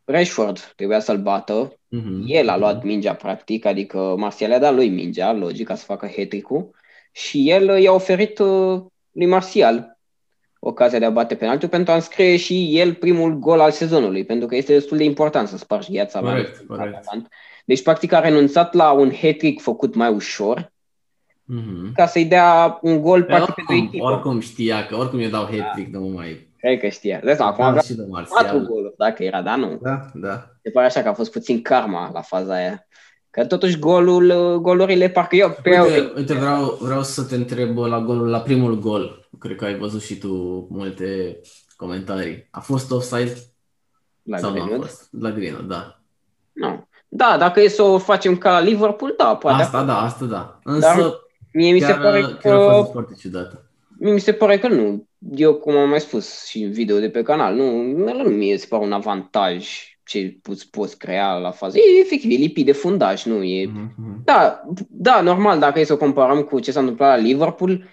Rashford 0.04 0.72
trebuia 0.76 1.00
să-l 1.00 1.22
bată, 1.22 1.78
mhm. 1.88 2.24
El 2.26 2.48
a 2.48 2.56
luat 2.56 2.82
mingea, 2.82 3.14
practic, 3.14 3.64
adică 3.64 4.14
Martial 4.18 4.50
i-a 4.50 4.58
dat 4.58 4.74
lui 4.74 4.88
mingea, 4.88 5.32
logic, 5.32 5.66
ca 5.66 5.74
să 5.74 5.84
facă 5.84 6.10
hat 6.16 6.62
și 7.12 7.50
el 7.50 7.70
uh, 7.70 7.82
i-a 7.82 7.92
oferit 7.92 8.38
uh, 8.38 8.80
lui 9.12 9.26
Martial 9.26 9.98
ocazia 10.58 10.98
de 10.98 11.04
a 11.04 11.10
bate 11.10 11.34
penaltiul 11.34 11.70
pentru 11.70 11.92
a 11.92 11.94
înscrie 11.94 12.36
și 12.36 12.78
el 12.78 12.94
primul 12.94 13.38
gol 13.38 13.60
al 13.60 13.70
sezonului, 13.70 14.24
pentru 14.24 14.46
că 14.46 14.56
este 14.56 14.72
destul 14.72 14.96
de 14.96 15.04
important 15.04 15.48
să 15.48 15.56
spargi 15.56 15.92
gheața. 15.92 16.20
mai 16.20 16.32
Corect, 16.32 16.64
mult 16.68 16.80
corect. 16.80 16.96
atacant. 16.96 17.28
Deci, 17.64 17.82
practic, 17.82 18.12
a 18.12 18.20
renunțat 18.20 18.74
la 18.74 18.92
un 18.92 19.12
hat 19.12 19.60
făcut 19.60 19.94
mai 19.94 20.08
ușor 20.08 20.72
Mhm. 21.54 21.92
ca 21.94 22.06
să-i 22.06 22.24
dea 22.24 22.78
un 22.82 23.00
gol, 23.00 23.20
Pe 23.22 23.26
practic, 23.26 23.54
pentru 23.54 23.74
oricum, 23.74 23.86
echipă. 23.88 24.04
oricum 24.04 24.40
știa 24.40 24.86
că 24.86 24.96
oricum 24.96 25.18
eu 25.18 25.28
dau 25.30 25.44
hat-trick, 25.44 25.92
nu 25.92 26.00
mă 26.00 26.08
mai... 26.08 26.50
Cred 26.58 26.80
că 26.80 26.88
știa. 26.88 27.20
De 27.24 27.30
asta, 27.30 27.44
acum 27.44 27.64
Am 27.64 27.70
avea 27.70 27.82
și 27.82 27.94
de 27.94 28.02
patru 28.10 28.34
Martial. 28.34 28.64
goluri, 28.66 28.94
dacă 28.96 29.22
era, 29.22 29.42
dar 29.42 29.56
nu. 29.58 29.78
Da, 29.82 30.00
da. 30.14 30.46
Se 30.62 30.70
pare 30.70 30.86
așa 30.86 31.02
că 31.02 31.08
a 31.08 31.12
fost 31.12 31.32
puțin 31.32 31.62
karma 31.62 32.10
la 32.12 32.20
faza 32.20 32.54
aia. 32.54 32.86
Că 33.30 33.44
totuși 33.46 33.78
golul, 33.78 34.24
uh, 34.30 34.54
golurile, 34.60 35.08
parcă 35.08 35.36
eu, 35.36 35.56
pe 35.62 35.78
Uite, 35.80 36.12
uite 36.16 36.34
vreau, 36.34 36.78
vreau 36.80 37.02
să 37.02 37.22
te 37.22 37.34
întreb 37.34 37.76
la 37.78 38.00
golul, 38.00 38.28
la 38.28 38.40
primul 38.40 38.78
gol. 38.78 39.28
Cred 39.38 39.56
că 39.56 39.64
ai 39.64 39.78
văzut 39.78 40.02
și 40.02 40.18
tu 40.18 40.28
multe 40.70 41.40
comentarii. 41.76 42.48
A 42.50 42.60
fost 42.60 42.90
offside 42.90 43.32
la 44.22 44.36
sau 44.36 44.50
nu 44.50 44.56
a 44.60 44.64
Greenwood. 44.64 44.86
fost? 44.88 45.08
La 45.20 45.30
Greenwood, 45.30 45.68
da. 45.68 45.98
Nu. 46.52 46.86
Da, 47.08 47.36
dacă 47.38 47.60
e 47.60 47.68
să 47.68 47.82
o 47.82 47.98
facem 47.98 48.36
ca 48.36 48.60
Liverpool, 48.60 49.14
da, 49.16 49.36
poate. 49.36 49.62
Asta 49.62 49.82
da, 49.84 50.00
asta 50.02 50.24
da. 50.24 50.58
Însă 50.64 50.86
Dar 50.96 51.12
Mie 51.52 51.72
mi 51.72 51.80
se 51.80 51.86
chiar, 51.86 52.00
pare 52.00 52.20
chiar 52.20 52.54
a 52.54 52.66
că 52.66 52.72
fost 52.72 52.90
foarte 52.90 53.14
ciudată. 53.18 53.70
mie 53.98 54.12
mi 54.12 54.20
se 54.20 54.32
pare 54.32 54.58
că 54.58 54.68
nu. 54.68 55.06
Eu, 55.34 55.54
cum 55.54 55.76
am 55.76 55.88
mai 55.88 56.00
spus 56.00 56.44
și 56.44 56.62
în 56.62 56.72
video 56.72 56.98
de 56.98 57.10
pe 57.10 57.22
canal, 57.22 57.54
nu, 57.54 57.82
nu 57.82 58.28
mie 58.28 58.58
se 58.58 58.66
pare 58.68 58.84
un 58.84 58.92
avantaj 58.92 59.68
ce 60.04 60.38
poți, 60.42 60.70
poți 60.70 60.98
crea 60.98 61.32
la 61.32 61.50
fază. 61.50 61.78
E 61.78 62.00
efectiv, 62.00 62.30
e 62.30 62.34
lipit 62.34 62.66
de 62.66 62.72
fundaj, 62.72 63.24
nu 63.24 63.42
e... 63.42 63.66
Mhm. 63.66 64.22
Da, 64.24 64.62
da, 64.88 65.20
normal, 65.20 65.58
dacă 65.58 65.80
e 65.80 65.84
să 65.84 65.92
o 65.92 65.96
comparăm 65.96 66.42
cu 66.42 66.60
ce 66.60 66.72
s-a 66.72 66.80
întâmplat 66.80 67.16
la 67.16 67.24
Liverpool, 67.24 67.84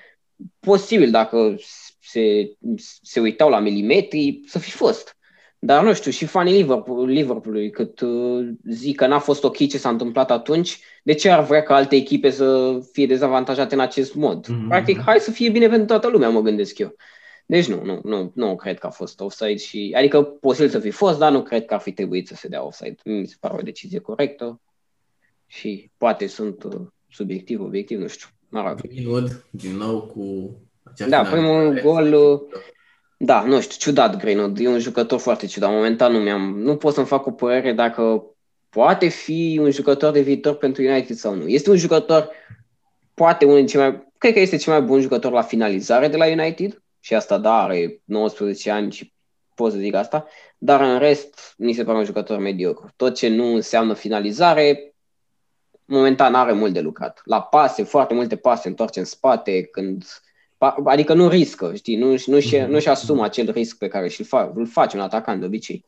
posibil 0.60 1.12
dacă 1.12 1.56
se, 2.02 2.54
se 3.02 3.20
uitau 3.20 3.50
la 3.50 3.60
milimetri, 3.60 4.42
să 4.46 4.60
fi 4.60 4.72
fost. 4.72 5.18
Dar 5.62 5.84
nu 5.84 5.94
știu, 5.94 6.12
și 6.12 6.26
fanii 6.26 6.54
Liverpool, 6.54 7.08
Liverpoolului, 7.08 7.70
cât 7.70 8.00
uh, 8.00 8.48
zic 8.70 8.96
că 8.96 9.08
n-a 9.08 9.20
fost 9.20 9.44
ok 9.44 9.58
ce 9.58 9.78
s-a 9.78 9.90
întâmplat 9.90 10.32
atunci, 10.32 10.80
de 11.04 11.14
ce 11.14 11.30
ar 11.30 11.44
vrea 11.44 11.64
ca 11.64 11.76
alte 11.76 11.96
echipe 11.96 12.30
să 12.30 12.80
fie 12.92 13.06
dezavantajate 13.06 13.74
în 13.74 13.80
acest 13.80 14.16
mod? 14.16 14.48
Mhm. 14.48 14.68
Practic, 14.68 15.02
hai 15.02 15.20
să 15.20 15.32
fie 15.32 15.50
bine 15.50 15.68
pentru 15.68 15.86
toată 15.86 16.08
lumea, 16.08 16.30
mă 16.30 16.42
gândesc 16.42 16.78
eu. 16.78 16.96
Deci 17.46 17.68
nu, 17.68 17.84
nu, 17.84 18.00
nu, 18.04 18.32
nu 18.36 18.56
cred 18.56 18.80
că 18.80 18.88
a 18.88 18.90
fost 18.90 19.20
offside 19.20 19.56
și, 19.58 19.94
adică 19.98 20.22
posibil 20.22 20.70
să 20.70 20.80
fi 20.80 20.90
fost, 20.92 21.20
dar 21.20 21.32
nu 21.32 21.42
cred 21.44 21.66
că 21.66 21.74
ar 21.74 21.80
fi 21.80 21.92
trebuit 21.92 22.28
să 22.28 22.36
se 22.36 22.48
dea 22.48 22.66
offside. 22.66 22.96
Mi 23.04 23.28
se 23.28 23.36
pare 23.40 23.56
o 23.58 23.62
decizie 23.62 24.00
corectă 24.00 24.62
și 25.46 25.92
poate 25.98 26.28
sunt 26.28 26.64
uh, 26.64 26.82
subiectiv, 27.10 27.62
obiectiv, 27.62 28.00
nu 28.00 28.08
știu. 28.08 28.28
Mă 28.50 28.62
rog. 28.68 28.82
Greenwood, 28.82 29.46
din 29.50 29.76
nou 29.76 30.02
cu 30.02 30.56
acea 30.84 31.10
Da, 31.10 31.24
finalizare. 31.24 31.72
primul 31.72 31.82
gol, 31.82 32.14
uh, 32.14 32.40
da, 33.22 33.44
nu 33.44 33.62
știu, 33.62 33.78
ciudat 33.78 34.18
Greenwood, 34.18 34.60
e 34.60 34.68
un 34.68 34.80
jucător 34.80 35.20
foarte 35.20 35.46
ciudat. 35.46 35.70
Momentan 35.70 36.12
nu 36.12 36.20
mi-am, 36.20 36.60
nu 36.60 36.76
pot 36.76 36.94
să-mi 36.94 37.06
fac 37.06 37.26
o 37.26 37.32
părere 37.32 37.74
dacă 37.74 38.24
poate 38.70 39.08
fi 39.08 39.58
un 39.62 39.72
jucător 39.72 40.12
de 40.12 40.22
viitor 40.22 40.56
pentru 40.56 40.82
United 40.84 41.16
sau 41.16 41.36
nu. 41.36 41.48
Este 41.48 41.70
un 41.70 41.76
jucător, 41.76 42.30
poate 43.14 43.46
unul 43.46 43.58
dintre 43.58 43.78
cei 43.78 43.90
mai, 43.90 44.08
cred 44.18 44.34
că 44.34 44.40
este 44.40 44.56
cel 44.56 44.74
mai 44.74 44.82
bun 44.82 45.02
jucător 45.02 45.32
la 45.32 45.42
finalizare 45.42 46.08
de 46.08 46.18
la 46.18 46.26
United 46.26 46.82
și 47.00 47.16
asta, 47.16 47.38
da, 47.38 47.62
are 47.62 48.02
19 48.04 48.72
ani 48.72 48.92
și 48.92 49.14
pot 49.56 49.72
să 49.72 49.78
zic 49.78 49.96
asta, 49.96 50.28
dar 50.58 50.82
în 50.82 51.00
rest 51.00 51.54
mi 51.58 51.74
se 51.74 51.84
pare 51.84 51.98
un 51.98 52.04
jucător 52.04 52.38
mediocru. 52.38 52.90
Tot 52.96 53.16
ce 53.16 53.28
nu 53.28 53.54
înseamnă 53.54 53.94
finalizare, 53.94 54.96
momentan 55.86 56.34
are 56.34 56.52
mult 56.52 56.74
de 56.74 56.80
lucrat. 56.80 57.22
La 57.24 57.42
pase, 57.42 57.84
foarte 57.84 58.14
multe 58.14 58.36
pase 58.36 58.68
întoarce 58.68 59.00
în 59.00 59.06
spate, 59.06 59.64
când 59.64 60.04
Pa- 60.04 60.29
Adică 60.86 61.14
nu 61.14 61.28
riscă, 61.30 61.72
știi, 61.76 61.96
nu, 61.96 62.16
nu, 62.26 62.40
și, 62.40 62.56
Mhm. 62.58 62.70
nu 62.72 62.80
și 62.80 62.88
asumă 62.88 63.24
acel 63.24 63.52
risc 63.52 63.78
pe 63.78 63.88
care 63.88 64.08
și-l 64.08 64.26
fa, 64.26 64.52
îl 64.56 64.68
face 64.68 64.96
un 64.98 65.02
atacant 65.04 65.40
de 65.40 65.46
obicei. 65.46 65.86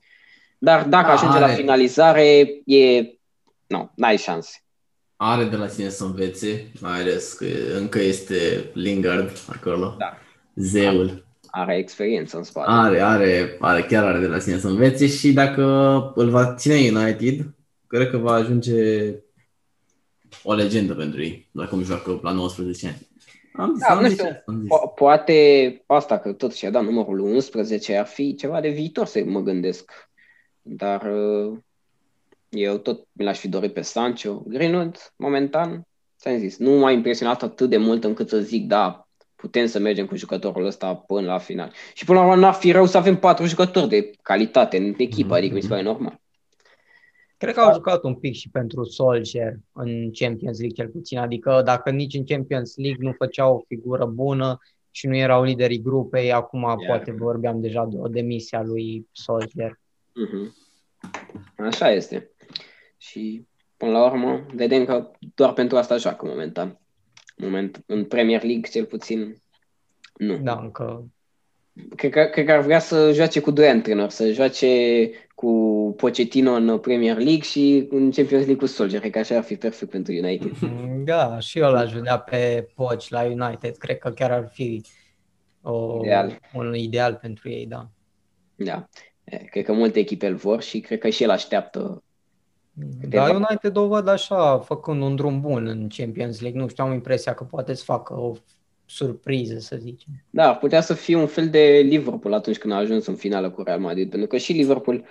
Dar 0.57 0.83
dacă 0.87 1.07
Da, 1.07 1.13
ajunge 1.13 1.39
la 1.39 1.45
are. 1.45 1.53
finalizare, 1.55 2.47
e... 2.65 3.03
Nu, 3.67 3.91
n-ai 3.95 4.17
șanse. 4.17 4.63
Are 5.15 5.43
de 5.43 5.55
la 5.55 5.67
sine 5.67 5.89
să 5.89 6.03
învețe, 6.03 6.71
mai 6.79 6.99
ales 6.99 7.33
că 7.33 7.45
încă 7.77 7.99
este 7.99 8.69
Lingard 8.73 9.31
acolo. 9.55 9.95
Da. 9.97 10.17
Zeul. 10.55 11.25
Are 11.51 11.77
experiență 11.77 12.37
în 12.37 12.43
spate. 12.43 12.67
Are, 12.71 13.01
are, 13.01 13.57
are, 13.59 13.81
chiar 13.83 14.03
are 14.05 14.19
de 14.19 14.25
la 14.27 14.39
sine 14.39 14.57
să 14.57 14.67
învețe 14.67 15.07
și 15.07 15.33
dacă 15.33 15.63
îl 16.15 16.29
va 16.29 16.53
ține 16.53 16.99
United, 16.99 17.53
cred 17.87 18.09
că 18.09 18.17
va 18.17 18.31
ajunge 18.33 18.73
o 20.43 20.53
legendă 20.53 20.93
pentru 20.93 21.21
ei, 21.21 21.47
dacă 21.51 21.75
nu 21.75 21.83
joacă 21.83 22.19
la 22.23 22.31
19 22.31 22.87
ani. 22.87 23.07
Am 23.53 23.73
zis, 23.73 23.87
Da, 23.87 23.93
am 23.93 24.01
nu 24.01 24.07
zis, 24.07 24.17
știu. 24.17 24.29
asta, 24.29 24.43
am 24.45 24.59
zis. 24.61 24.69
Po- 24.69 24.93
poate 24.95 25.83
asta, 25.85 26.19
că 26.19 26.31
tot 26.33 26.53
și-a 26.53 26.69
dat 26.69 26.83
numărul 26.83 27.19
11, 27.19 27.95
ar 27.97 28.05
fi 28.05 28.35
ceva 28.35 28.61
de 28.61 28.69
viitor, 28.69 29.05
să 29.05 29.23
mă 29.25 29.39
gândesc. 29.41 29.91
Dar 30.61 31.01
uh, 31.01 31.57
eu 32.49 32.77
tot 32.77 33.07
mi 33.11 33.25
l-aș 33.25 33.39
fi 33.39 33.47
dorit 33.47 33.73
pe 33.73 33.81
Sancho. 33.81 34.43
Greenwood, 34.47 35.13
momentan, 35.15 35.87
ți-am 36.19 36.37
zis, 36.37 36.57
nu 36.57 36.71
m-a 36.71 36.91
impresionat 36.91 37.43
atât 37.43 37.69
de 37.69 37.77
mult 37.77 38.03
încât 38.03 38.29
să 38.29 38.39
zic, 38.39 38.67
da, 38.67 39.07
putem 39.35 39.65
să 39.65 39.79
mergem 39.79 40.05
cu 40.05 40.15
jucătorul 40.15 40.65
ăsta 40.65 40.95
până 40.95 41.27
la 41.27 41.37
final. 41.37 41.71
Și 41.93 42.05
până 42.05 42.19
la 42.19 42.25
urmă 42.25 42.35
n-ar 42.41 42.53
fi 42.53 42.71
rău 42.71 42.85
să 42.85 42.97
avem 42.97 43.17
patru 43.17 43.45
jucători 43.45 43.89
de 43.89 44.11
calitate 44.21 44.77
în 44.77 44.93
echipă, 44.97 45.27
Mhm. 45.27 45.33
adică 45.37 45.53
mi 45.53 45.61
se 45.61 45.67
pare 45.67 45.81
normal. 45.81 46.20
Cred 47.41 47.53
că 47.53 47.59
au 47.59 47.73
jucat 47.73 48.03
un 48.03 48.15
pic 48.15 48.33
și 48.33 48.49
pentru 48.49 48.83
Solskjaer 48.83 49.53
în 49.73 50.11
Champions 50.11 50.59
League 50.59 50.75
cel 50.75 50.87
puțin, 50.87 51.17
adică 51.17 51.61
dacă 51.65 51.89
nici 51.89 52.13
în 52.13 52.25
Champions 52.25 52.75
League 52.75 53.07
nu 53.07 53.13
făceau 53.17 53.55
o 53.55 53.63
figură 53.67 54.05
bună 54.05 54.59
și 54.91 55.07
nu 55.07 55.15
erau 55.15 55.43
liderii 55.43 55.81
grupei, 55.81 56.31
acum 56.31 56.61
Iar. 56.61 56.77
poate 56.87 57.11
vorbeam 57.11 57.61
deja 57.61 57.85
de 57.85 57.97
o 57.99 58.07
demisie 58.07 58.57
a 58.57 58.61
lui 58.61 59.07
Solskjaer. 59.11 59.79
Mhm. 60.13 60.55
Așa 61.57 61.91
este. 61.91 62.31
Și 62.97 63.45
până 63.77 63.91
la 63.91 64.05
urmă, 64.05 64.45
vedem 64.53 64.85
că 64.85 65.11
doar 65.35 65.53
pentru 65.53 65.77
asta 65.77 65.97
joacă 65.97 66.25
momentan. 66.25 66.79
Moment, 67.37 67.83
în 67.85 68.05
Premier 68.05 68.43
League, 68.43 68.69
cel 68.69 68.85
puțin, 68.85 69.41
nu. 70.13 70.37
Da, 70.37 70.59
încă 70.61 71.11
Cred 71.95 72.11
că, 72.11 72.23
cred 72.23 72.45
că 72.45 72.51
ar 72.51 72.61
vrea 72.61 72.79
să 72.79 73.11
joace 73.13 73.39
cu 73.39 73.51
doi 73.51 73.67
antrenori, 73.67 74.11
să 74.11 74.31
joace 74.31 74.67
cu 75.41 75.93
Pochettino 75.97 76.51
în 76.51 76.77
Premier 76.77 77.15
League 77.15 77.41
și 77.41 77.87
în 77.89 78.11
Champions 78.11 78.45
League 78.45 78.55
cu 78.55 78.65
Solskjaer. 78.65 79.01
Cred 79.01 79.13
că 79.13 79.19
așa 79.19 79.35
ar 79.35 79.43
fi 79.43 79.55
perfect 79.55 79.91
pentru 79.91 80.13
United. 80.13 80.51
Da, 81.05 81.39
și 81.39 81.59
eu 81.59 81.71
l-aș 81.71 81.93
vedea 81.93 82.19
pe 82.19 82.67
Poch 82.75 83.07
la 83.07 83.23
United. 83.23 83.77
Cred 83.77 83.97
că 83.97 84.09
chiar 84.09 84.31
ar 84.31 84.49
fi 84.53 84.83
o, 85.61 85.99
Ideal. 86.01 86.39
un 86.53 86.75
ideal 86.75 87.17
pentru 87.21 87.49
ei, 87.49 87.65
da. 87.65 87.89
Da. 88.55 88.87
E, 89.23 89.37
Cred 89.37 89.65
că 89.65 89.73
multe 89.73 89.99
echipe 89.99 90.27
îl 90.27 90.35
vor 90.35 90.61
și 90.61 90.79
cred 90.79 90.99
că 90.99 91.09
și 91.09 91.23
el 91.23 91.29
așteaptă. 91.29 92.03
Dar 93.09 93.35
United 93.35 93.75
o 93.75 93.87
văd 93.87 94.07
așa, 94.07 94.59
făcând 94.59 95.01
un 95.01 95.15
drum 95.15 95.41
bun 95.41 95.67
în 95.67 95.87
Champions 95.97 96.41
League. 96.41 96.61
Nu 96.61 96.67
știu, 96.67 96.83
am 96.83 96.93
impresia 96.93 97.33
că 97.33 97.43
poate 97.43 97.73
să 97.73 97.83
facă 97.83 98.13
o 98.19 98.33
surpriză, 98.85 99.59
să 99.59 99.75
zicem. 99.79 100.11
Da, 100.29 100.49
ar 100.49 100.57
putea 100.57 100.81
să 100.81 100.93
fie 100.93 101.15
un 101.15 101.27
fel 101.27 101.49
de 101.49 101.81
Liverpool 101.83 102.33
atunci 102.33 102.57
când 102.57 102.73
a 102.73 102.77
ajuns 102.77 103.05
în 103.05 103.15
finală 103.15 103.49
cu 103.49 103.63
Real 103.63 103.79
Madrid, 103.79 104.09
pentru 104.09 104.27
că 104.27 104.37
și 104.37 104.53
Liverpool, 104.53 105.03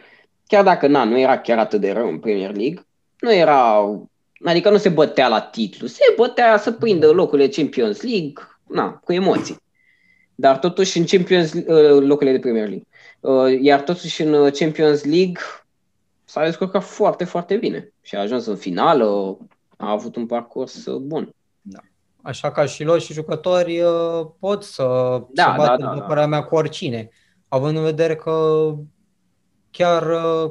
chiar 0.50 0.64
dacă 0.64 0.86
na, 0.86 1.04
nu 1.04 1.18
era 1.18 1.38
chiar 1.38 1.58
atât 1.58 1.80
de 1.80 1.92
rău 1.92 2.08
în 2.08 2.18
Premier 2.18 2.56
League, 2.56 2.86
nu 3.20 3.34
era 3.34 3.84
Adică 4.44 4.70
nu 4.70 4.76
se 4.76 4.88
bătea 4.88 5.28
la 5.28 5.40
titlu, 5.40 5.86
se 5.86 6.14
bătea 6.16 6.58
să 6.58 6.72
prindă 6.72 7.10
locurile 7.10 7.48
Champions 7.48 8.02
League, 8.02 8.32
na, 8.66 8.92
cu 8.92 9.12
emoții. 9.12 9.56
Dar 10.34 10.58
totuși 10.58 10.98
în 10.98 11.04
Champions 11.04 11.52
uh, 11.52 12.00
locurile 12.00 12.32
de 12.32 12.38
Premier 12.38 12.68
League. 12.68 12.86
Uh, 13.20 13.62
iar 13.62 13.80
totuși 13.80 14.22
în 14.22 14.50
Champions 14.50 15.04
League 15.04 15.40
s-a 16.24 16.44
descurcat 16.44 16.82
foarte, 16.82 17.24
foarte 17.24 17.56
bine 17.56 17.92
și 18.00 18.16
a 18.16 18.20
ajuns 18.20 18.46
în 18.46 18.56
finală, 18.56 19.38
a 19.76 19.90
avut 19.90 20.16
un 20.16 20.26
parcurs 20.26 20.84
bun. 21.00 21.34
Da. 21.60 21.78
Așa 22.22 22.52
ca 22.52 22.66
și 22.66 22.84
lor 22.84 23.00
și 23.00 23.12
jucători 23.12 23.82
pot 24.38 24.62
să 24.62 24.82
da, 25.30 25.42
se 25.42 25.56
bată, 25.56 25.82
da, 25.82 26.04
da, 26.08 26.14
da. 26.14 26.26
mea, 26.26 26.42
cu 26.42 26.54
oricine. 26.54 27.10
Având 27.48 27.76
în 27.76 27.82
vedere 27.82 28.16
că 28.16 28.64
chiar 29.70 30.04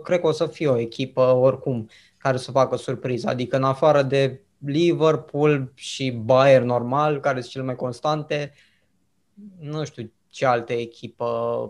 cred 0.03 0.20
că 0.20 0.28
o 0.28 0.32
să 0.32 0.45
fie 0.45 0.67
o 0.67 0.78
echipă 0.78 1.22
oricum 1.22 1.89
care 2.17 2.38
să 2.38 2.51
facă 2.51 2.76
surpriză. 2.76 3.28
Adică 3.28 3.55
în 3.55 3.63
afară 3.63 4.01
de 4.01 4.41
Liverpool 4.65 5.72
și 5.76 6.11
Bayern 6.11 6.65
normal, 6.65 7.20
care 7.20 7.39
sunt 7.39 7.51
cele 7.51 7.63
mai 7.63 7.76
constante, 7.76 8.53
nu 9.59 9.86
știu 9.86 10.11
ce 10.30 10.45
altă 10.45 10.74
echipă 10.74 11.28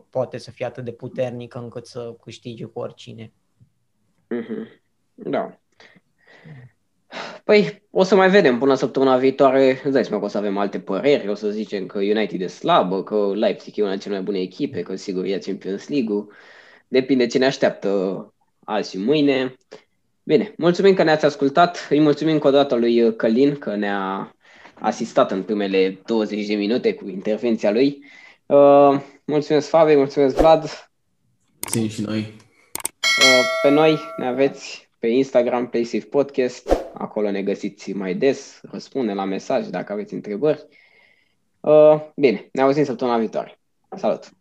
poate 0.09 0.37
să 0.37 0.51
fie 0.51 0.65
atât 0.65 0.83
de 0.83 0.91
puternică 0.91 1.59
încât 1.59 1.85
să 1.85 2.15
câștige 2.21 2.65
cu 2.65 2.79
oricine. 2.79 3.31
Mm-hmm. 4.35 4.81
Da. 5.13 5.59
Păi, 7.43 7.83
o 7.89 8.03
să 8.03 8.15
mai 8.15 8.29
vedem 8.29 8.59
până 8.59 8.73
săptămâna 8.73 9.17
viitoare. 9.17 9.81
Îți 9.83 9.93
dai 9.93 10.03
seama 10.03 10.19
că 10.19 10.25
o 10.25 10.29
să 10.29 10.37
avem 10.37 10.57
alte 10.57 10.79
păreri. 10.79 11.29
O 11.29 11.33
să 11.33 11.49
zicem 11.49 11.85
că 11.85 11.97
United 11.97 12.41
e 12.41 12.47
slabă, 12.47 13.03
că 13.03 13.31
Leipzig 13.35 13.77
e 13.77 13.81
una 13.81 13.89
dintre 13.89 14.07
cele 14.07 14.21
mai 14.21 14.31
bune 14.31 14.39
echipe, 14.39 14.81
că 14.81 14.95
sigur 14.95 15.23
e 15.23 15.37
Champions 15.37 15.87
League-ul. 15.87 16.31
Depinde 16.91 17.27
ce 17.27 17.37
ne 17.37 17.45
așteaptă 17.45 18.33
azi 18.63 18.89
și 18.89 18.97
mâine. 18.97 19.55
Bine, 20.23 20.53
mulțumim 20.57 20.93
că 20.93 21.03
ne-ați 21.03 21.25
ascultat. 21.25 21.87
Îi 21.89 21.99
mulțumim 21.99 22.33
încă 22.33 22.47
o 22.47 22.51
dată 22.51 22.75
lui 22.75 23.15
Călin 23.15 23.55
că 23.55 23.75
ne-a 23.75 24.35
asistat 24.73 25.31
în 25.31 25.43
primele 25.43 26.01
20 26.05 26.47
de 26.47 26.55
minute 26.55 26.93
cu 26.93 27.07
intervenția 27.07 27.71
lui. 27.71 28.03
Uh, 28.45 29.01
mulțumesc, 29.25 29.67
Fabi, 29.69 29.95
mulțumesc, 29.95 30.35
Vlad. 30.35 30.89
Țin 31.69 31.89
și 31.89 32.01
noi. 32.01 32.19
Uh, 32.19 33.45
pe 33.61 33.69
noi 33.69 33.99
ne 34.17 34.27
aveți 34.27 34.89
pe 34.99 35.07
Instagram, 35.07 35.69
PlaySafe 35.69 36.05
Podcast. 36.05 36.75
Acolo 36.93 37.31
ne 37.31 37.41
găsiți 37.41 37.91
mai 37.91 38.13
des, 38.13 38.59
răspunde 38.71 39.13
la 39.13 39.25
mesaj 39.25 39.67
dacă 39.67 39.93
aveți 39.93 40.13
întrebări. 40.13 40.65
Uh, 41.59 42.01
bine, 42.15 42.49
ne 42.51 42.61
auzim 42.61 42.83
săptămâna 42.83 43.17
viitoare. 43.17 43.59
Salut! 43.95 44.38